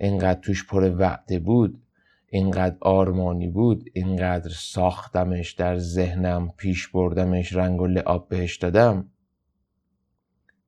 انقدر 0.00 0.40
توش 0.40 0.66
پر 0.66 0.90
وعده 0.98 1.38
بود 1.38 1.82
اینقدر 2.26 2.76
آرمانی 2.80 3.48
بود 3.48 3.90
اینقدر 3.92 4.50
ساختمش 4.50 5.52
در 5.52 5.78
ذهنم 5.78 6.52
پیش 6.56 6.88
بردمش 6.88 7.52
رنگ 7.52 7.80
و 7.80 7.86
لعاب 7.86 8.28
بهش 8.28 8.56
دادم. 8.56 9.10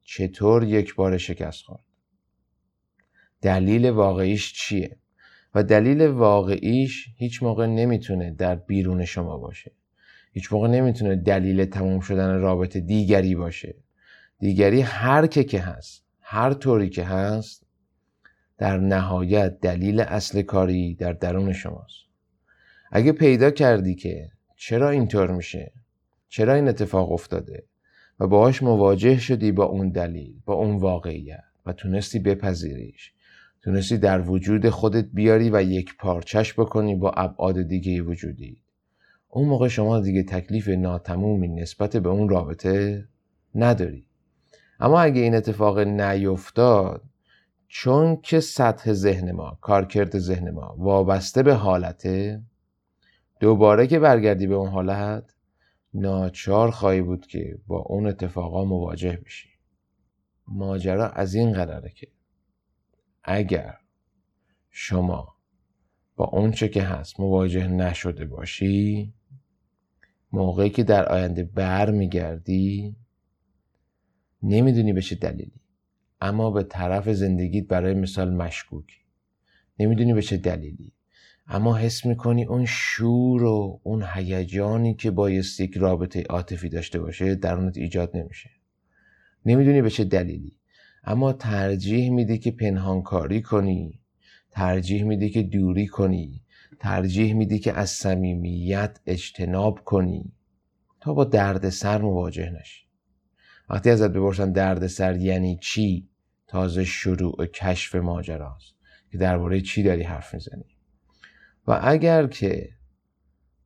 چطور 0.04 0.64
یک 0.64 0.94
بار 0.94 1.18
شکست 1.18 1.64
خورد؟ 1.64 1.84
دلیل 3.42 3.90
واقعیش 3.90 4.52
چیه؟ 4.52 4.96
و 5.54 5.62
دلیل 5.62 6.02
واقعیش 6.06 7.08
هیچ 7.16 7.42
موقع 7.42 7.66
نمی‌تونه 7.66 8.30
در 8.30 8.56
بیرون 8.56 9.04
شما 9.04 9.38
باشه. 9.38 9.72
هیچ 10.32 10.52
موقع 10.52 10.68
نمی‌تونه 10.68 11.16
دلیل 11.16 11.64
تموم 11.64 12.00
شدن 12.00 12.40
رابطه 12.40 12.80
دیگری 12.80 13.34
باشه. 13.34 13.74
دیگری 14.38 14.80
هر 14.80 15.26
که 15.26 15.44
که 15.44 15.60
هست 15.60 16.04
هر 16.20 16.54
طوری 16.54 16.88
که 16.88 17.04
هست 17.04 17.65
در 18.58 18.78
نهایت 18.78 19.60
دلیل 19.60 20.00
اصل 20.00 20.42
کاری 20.42 20.94
در 20.94 21.12
درون 21.12 21.52
شماست. 21.52 22.06
اگه 22.92 23.12
پیدا 23.12 23.50
کردی 23.50 23.94
که 23.94 24.30
چرا 24.56 24.90
اینطور 24.90 25.30
میشه؟ 25.30 25.72
چرا 26.28 26.54
این 26.54 26.68
اتفاق 26.68 27.12
افتاده؟ 27.12 27.64
و 28.20 28.26
باهاش 28.26 28.62
مواجه 28.62 29.18
شدی 29.18 29.52
با 29.52 29.64
اون 29.64 29.88
دلیل 29.88 30.34
با 30.44 30.54
اون 30.54 30.76
واقعیت 30.76 31.44
و 31.66 31.72
تونستی 31.72 32.18
بپذیریش. 32.18 33.12
تونستی 33.62 33.98
در 33.98 34.20
وجود 34.20 34.68
خودت 34.68 35.06
بیاری 35.12 35.50
و 35.50 35.62
یک 35.62 35.96
پارچش 35.96 36.54
بکنی 36.54 36.94
با 36.94 37.10
ابعاد 37.10 37.62
دیگه 37.62 38.02
وجودی. 38.02 38.62
اون 39.28 39.48
موقع 39.48 39.68
شما 39.68 40.00
دیگه 40.00 40.22
تکلیف 40.22 40.68
ناتمومی 40.68 41.48
نسبت 41.48 41.96
به 41.96 42.08
اون 42.08 42.28
رابطه 42.28 43.08
نداری. 43.54 44.06
اما 44.80 45.00
اگه 45.00 45.20
این 45.20 45.34
اتفاق 45.34 45.78
نیفتاد 45.78 47.02
چون 47.68 48.16
که 48.16 48.40
سطح 48.40 48.92
ذهن 48.92 49.32
ما 49.32 49.58
کارکرد 49.60 50.18
ذهن 50.18 50.50
ما 50.50 50.74
وابسته 50.78 51.42
به 51.42 51.54
حالته 51.54 52.42
دوباره 53.40 53.86
که 53.86 53.98
برگردی 53.98 54.46
به 54.46 54.54
اون 54.54 54.68
حالت 54.68 55.34
ناچار 55.94 56.70
خواهی 56.70 57.02
بود 57.02 57.26
که 57.26 57.58
با 57.66 57.78
اون 57.78 58.06
اتفاقا 58.06 58.64
مواجه 58.64 59.18
بشی. 59.24 59.48
ماجرا 60.48 61.08
از 61.08 61.34
این 61.34 61.52
قراره 61.52 61.90
که 61.90 62.08
اگر 63.24 63.74
شما 64.70 65.36
با 66.16 66.24
اون 66.24 66.50
چه 66.50 66.68
که 66.68 66.82
هست 66.82 67.20
مواجه 67.20 67.68
نشده 67.68 68.24
باشی 68.24 69.12
موقعی 70.32 70.70
که 70.70 70.82
در 70.82 71.08
آینده 71.08 71.44
بر 71.44 71.90
میگردی 71.90 72.96
نمی‌دونی 74.42 74.92
به 74.92 75.02
چه 75.02 75.14
دلیلی. 75.14 75.60
اما 76.20 76.50
به 76.50 76.62
طرف 76.62 77.08
زندگیت 77.08 77.66
برای 77.66 77.94
مثال 77.94 78.34
مشکوکی 78.34 79.00
نمی‌دونی 79.78 80.14
به 80.14 80.22
چه 80.22 80.36
دلیلی. 80.36 80.92
اما 81.46 81.76
حس 81.76 82.06
می‌کنی 82.06 82.44
اون 82.44 82.64
شور 82.64 83.42
و 83.42 83.80
اون 83.82 84.04
هیجانی 84.14 84.94
که 84.94 85.10
بایست 85.10 85.60
یک 85.60 85.76
رابطه 85.76 86.22
عاطفی 86.22 86.68
داشته 86.68 86.98
باشه 86.98 87.34
درونت 87.34 87.76
ایجاد 87.76 88.16
نمیشه. 88.16 88.50
نمی‌دونی 89.46 89.82
به 89.82 89.90
چه 89.90 90.04
دلیلی. 90.04 90.58
اما 91.04 91.32
ترجیح 91.32 92.10
میدی 92.10 92.38
که 92.38 92.50
پنهانکاری 92.50 93.42
کنی 93.42 94.00
ترجیح 94.50 95.04
میدی 95.04 95.30
که 95.30 95.42
دوری 95.42 95.86
کنی 95.86 96.42
ترجیح 96.80 97.34
میدی 97.34 97.58
که 97.58 97.72
از 97.72 97.90
صمیمیت 97.90 99.00
اجتناب 99.06 99.80
کنی 99.84 100.32
تا 101.00 101.14
با 101.14 101.24
درد 101.24 101.68
سر 101.68 102.02
مواجه 102.02 102.50
نشی. 102.50 102.85
وقتی 103.68 103.90
ازت 103.90 104.10
بپرسن 104.10 104.52
دردسر 104.52 105.16
یعنی 105.16 105.58
چی 105.60 106.08
تازه 106.46 106.84
شروع 106.84 107.46
کشف 107.46 107.94
ماجراست 107.94 108.74
که 109.10 109.18
درباره 109.18 109.60
چی 109.60 109.82
داری 109.82 110.02
حرف 110.02 110.34
می‌زنی. 110.34 110.64
و 111.66 111.80
اگر 111.82 112.26
که 112.26 112.68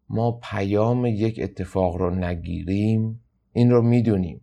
ما 0.09 0.41
پیام 0.43 1.07
یک 1.07 1.41
اتفاق 1.43 1.97
رو 1.97 2.15
نگیریم 2.15 3.21
این 3.53 3.71
رو 3.71 3.83
می‌دونیم. 3.83 4.41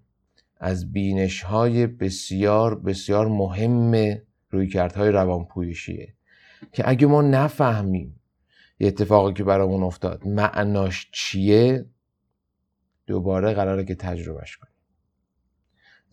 از 0.60 0.92
بینش 0.92 1.42
های 1.42 1.88
بسیار 1.88 2.80
بسیار 2.80 3.28
مهم 3.28 4.18
رویکردهای 4.50 5.10
روانپویشیه 5.10 6.14
که 6.72 6.90
اگه 6.90 7.08
ما 7.08 7.22
نفهمیم 7.22 8.20
یه 8.80 8.88
اتفاقی 8.88 9.34
که 9.34 9.44
برامون 9.44 9.84
افتاد 9.84 10.28
معناش 10.28 11.10
چیه 11.12 11.86
دوباره 13.08 13.54
قراره 13.54 13.86
که 13.86 13.96
تجربهش 13.96 14.58
کنیم. 14.58 14.77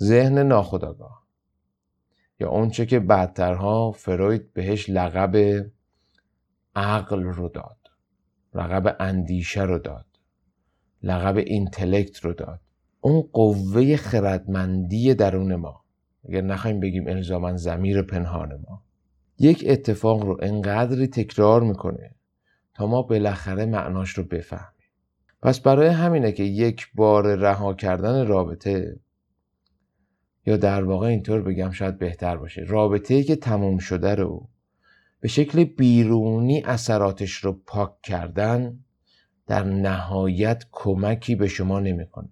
ذهن 0.02 0.38
ناخداگاه 0.38 1.24
یا 2.40 2.50
اونچه 2.50 2.86
که 2.86 3.00
بعدترها 3.00 3.90
فروید 3.90 4.52
بهش 4.52 4.90
لقب 4.90 5.64
عقل 6.76 7.22
رو 7.22 7.48
داد 7.48 7.76
لقب 8.54 8.96
اندیشه 9.00 9.62
رو 9.62 9.78
داد 9.78 10.06
لقب 11.02 11.36
اینتلکت 11.36 12.20
رو 12.20 12.32
داد. 12.32 12.60
اون 13.00 13.22
قوه 13.32 13.96
خردمندی 13.96 15.14
درون 15.14 15.54
ما 15.54 15.84
اگر 16.28 16.40
نخواهیم 16.40 16.80
بگیم 16.80 17.08
الزاما 17.08 17.56
زمیر 17.56 18.02
پنهان 18.02 18.64
ما 18.68 18.82
یک 19.38 19.64
اتفاق 19.68 20.22
رو 20.22 20.38
انقدری 20.42 21.06
تکرار 21.06 21.62
می‌کنه 21.62 22.14
تا 22.74 22.86
ما 22.86 23.02
بالاخره 23.02 23.66
معناش 23.66 24.10
رو 24.10 24.24
بفهمیم. 24.24 24.70
پس 25.42 25.60
برای 25.60 25.88
همینه 25.88 26.32
که 26.32 26.42
یک 26.42 26.88
بار 26.94 27.34
رها 27.34 27.74
کردن 27.74 28.26
رابطه 28.26 28.96
یا 30.46 30.56
در 30.56 30.84
واقع 30.84 31.06
اینطور 31.06 31.42
بگم 31.42 31.70
شاید 31.70 31.98
بهتر 31.98 32.36
باشه. 32.36 32.62
رابطه 32.62 33.14
ای 33.14 33.24
که 33.24 33.36
تموم 33.36 33.78
شده 33.78 34.14
رو 34.14 34.48
به 35.20 35.28
شکل 35.28 35.64
بیرونی 35.64 36.62
اثراتش 36.62 37.32
رو 37.32 37.52
پاک 37.52 38.02
کردن 38.02 38.78
در 39.46 39.64
نهایت 39.64 40.64
کمکی 40.72 41.34
به 41.34 41.48
شما 41.48 41.80
نمی‌کنه. 41.80 42.28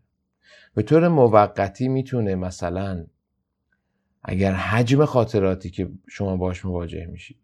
به 0.74 0.82
طور 0.82 1.08
موقتی 1.08 1.88
می‌تونه 1.88 2.34
مثلا 2.34 3.06
اگر 4.22 4.52
حجم 4.52 5.04
خاطراتی 5.04 5.70
که 5.70 5.88
شما 6.08 6.36
باش 6.36 6.64
مواجه 6.64 7.06
میشی 7.06 7.38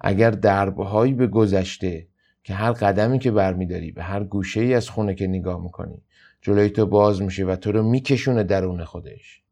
اگر 0.00 0.30
دربهایی 0.30 1.14
به 1.14 1.26
گذشته 1.26 2.06
که 2.44 2.54
هر 2.54 2.72
قدمی 2.72 3.18
که 3.18 3.30
برمیداری 3.30 3.92
به 3.92 4.02
هر 4.02 4.24
گوشه 4.24 4.60
ای 4.60 4.74
از 4.74 4.90
خونه 4.90 5.14
که 5.14 5.26
نگاه 5.26 5.62
می‌کنی 5.62 6.02
جلوی 6.40 6.70
تو 6.70 6.86
باز 6.86 7.22
میشه 7.22 7.44
و 7.44 7.56
تو 7.56 7.72
رو 7.72 7.82
میکشونه 7.82 8.42
درون 8.42 8.84
خودش. 8.84 9.42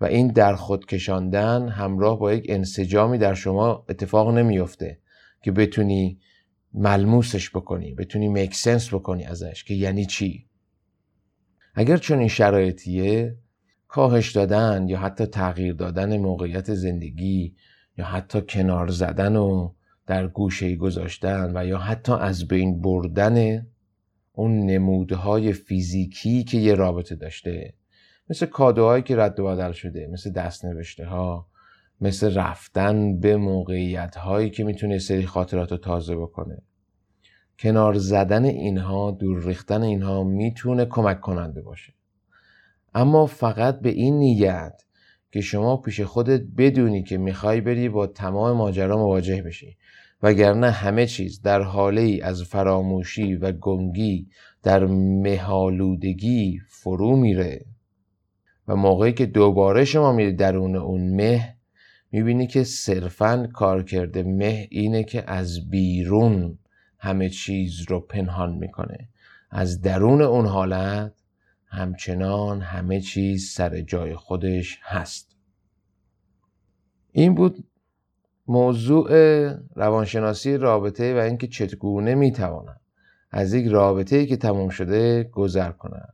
و 0.00 0.04
این 0.04 0.28
در 0.28 0.54
خود 0.54 0.86
کشاندن 0.86 1.68
همراه 1.68 2.18
با 2.18 2.32
یک 2.32 2.46
انسجامی 2.48 3.18
در 3.18 3.34
شما 3.34 3.84
اتفاق 3.88 4.30
نمیفته 4.34 4.98
که 5.42 5.52
بتونی 5.52 6.18
ملموسش 6.74 7.50
بکنی 7.50 7.94
بتونی 7.94 8.28
مکسنس 8.28 8.94
بکنی 8.94 9.24
ازش 9.24 9.64
که 9.64 9.74
یعنی 9.74 10.06
چی؟ 10.06 10.46
اگر 11.74 11.96
چون 11.96 12.18
این 12.18 12.28
شرایطیه 12.28 13.36
کاهش 13.88 14.32
دادن 14.32 14.88
یا 14.88 14.98
حتی 14.98 15.26
تغییر 15.26 15.74
دادن 15.74 16.16
موقعیت 16.16 16.74
زندگی 16.74 17.54
یا 17.98 18.04
حتی 18.04 18.42
کنار 18.48 18.88
زدن 18.88 19.36
و 19.36 19.72
در 20.06 20.26
گوشه 20.26 20.76
گذاشتن 20.76 21.52
و 21.56 21.66
یا 21.66 21.78
حتی 21.78 22.12
از 22.12 22.48
بین 22.48 22.82
بردن 22.82 23.66
اون 24.32 24.66
نمودهای 24.66 25.52
فیزیکی 25.52 26.44
که 26.44 26.58
یه 26.58 26.74
رابطه 26.74 27.14
داشته 27.14 27.74
مثل 28.30 28.46
کادوهایی 28.46 29.02
که 29.02 29.16
رد 29.16 29.40
و 29.40 29.46
بدل 29.46 29.72
شده 29.72 30.08
مثل 30.12 30.30
دست 30.30 30.64
نوشته 30.64 31.06
ها 31.06 31.46
مثل 32.00 32.34
رفتن 32.34 33.20
به 33.20 33.36
موقعیت 33.36 34.16
هایی 34.16 34.50
که 34.50 34.64
می‌تونه 34.64 34.98
سری 34.98 35.26
خاطرات 35.26 35.72
رو 35.72 35.78
تازه 35.78 36.16
بکنه. 36.16 36.62
کنار 37.58 37.94
زدن 37.94 38.44
اینها 38.44 39.10
دور 39.10 39.44
ریختن 39.44 39.82
اینها 39.82 40.24
می‌تونه 40.24 40.84
کمک 40.84 41.20
کننده 41.20 41.62
باشه. 41.62 41.92
اما 42.94 43.26
فقط 43.26 43.80
به 43.80 43.88
این 43.88 44.18
نیت 44.18 44.82
که 45.32 45.40
شما 45.40 45.76
پیش 45.76 46.00
خودت 46.00 46.42
بدونی 46.56 47.02
که 47.02 47.18
می‌خوای 47.18 47.60
بری 47.60 47.88
با 47.88 48.06
تمام 48.06 48.56
ماجرا 48.56 48.96
مواجه 48.96 49.42
بشی 49.42 49.76
وگرنه 50.22 50.70
همه 50.70 51.06
چیز 51.06 51.42
در 51.42 51.62
حاله 51.62 52.20
از 52.22 52.42
فراموشی 52.42 53.34
و 53.34 53.52
گنگی 53.52 54.28
در 54.62 54.86
مهالودگی 54.86 56.60
فرو 56.68 57.16
میره. 57.16 57.64
و 58.70 58.76
موقعی 58.76 59.12
که 59.12 59.26
دوباره 59.26 59.84
شما 59.84 60.12
میری 60.12 60.32
درون 60.32 60.76
اون 60.76 61.14
مه 61.14 61.56
می‌بینی 62.12 62.46
که 62.46 62.64
صرفا 62.64 63.48
کار 63.52 63.82
کرده 63.82 64.22
مه 64.22 64.68
اینه 64.70 65.04
که 65.04 65.30
از 65.30 65.70
بیرون 65.70 66.58
همه 66.98 67.28
چیز 67.28 67.80
رو 67.88 68.00
پنهان 68.00 68.54
می‌کنه. 68.54 69.08
از 69.50 69.80
درون 69.80 70.22
اون 70.22 70.46
حالت 70.46 71.12
همچنان 71.66 72.60
همه 72.60 73.00
چیز 73.00 73.50
سر 73.50 73.80
جای 73.80 74.16
خودش 74.16 74.78
هست. 74.82 75.36
این 77.12 77.34
بود 77.34 77.64
موضوع 78.46 79.10
روانشناسی 79.74 80.56
رابطه 80.56 81.14
و 81.14 81.18
اینکه 81.18 81.46
چگونه 81.46 82.14
می‌توانم 82.14 82.80
از 83.30 83.54
یک 83.54 83.66
رابطه 83.66 84.26
که 84.26 84.36
تموم 84.36 84.68
شده 84.68 85.24
گذر 85.24 85.70
کنم. 85.70 86.12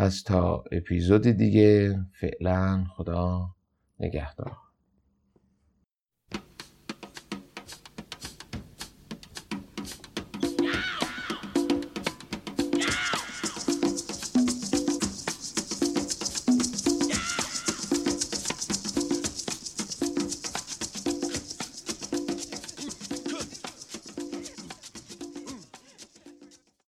پس 0.00 0.22
تا 0.22 0.64
اپیزود 0.72 1.22
دیگه 1.22 2.00
فعلا 2.20 2.84
خدا 2.96 3.50
نگهدار. 3.98 4.69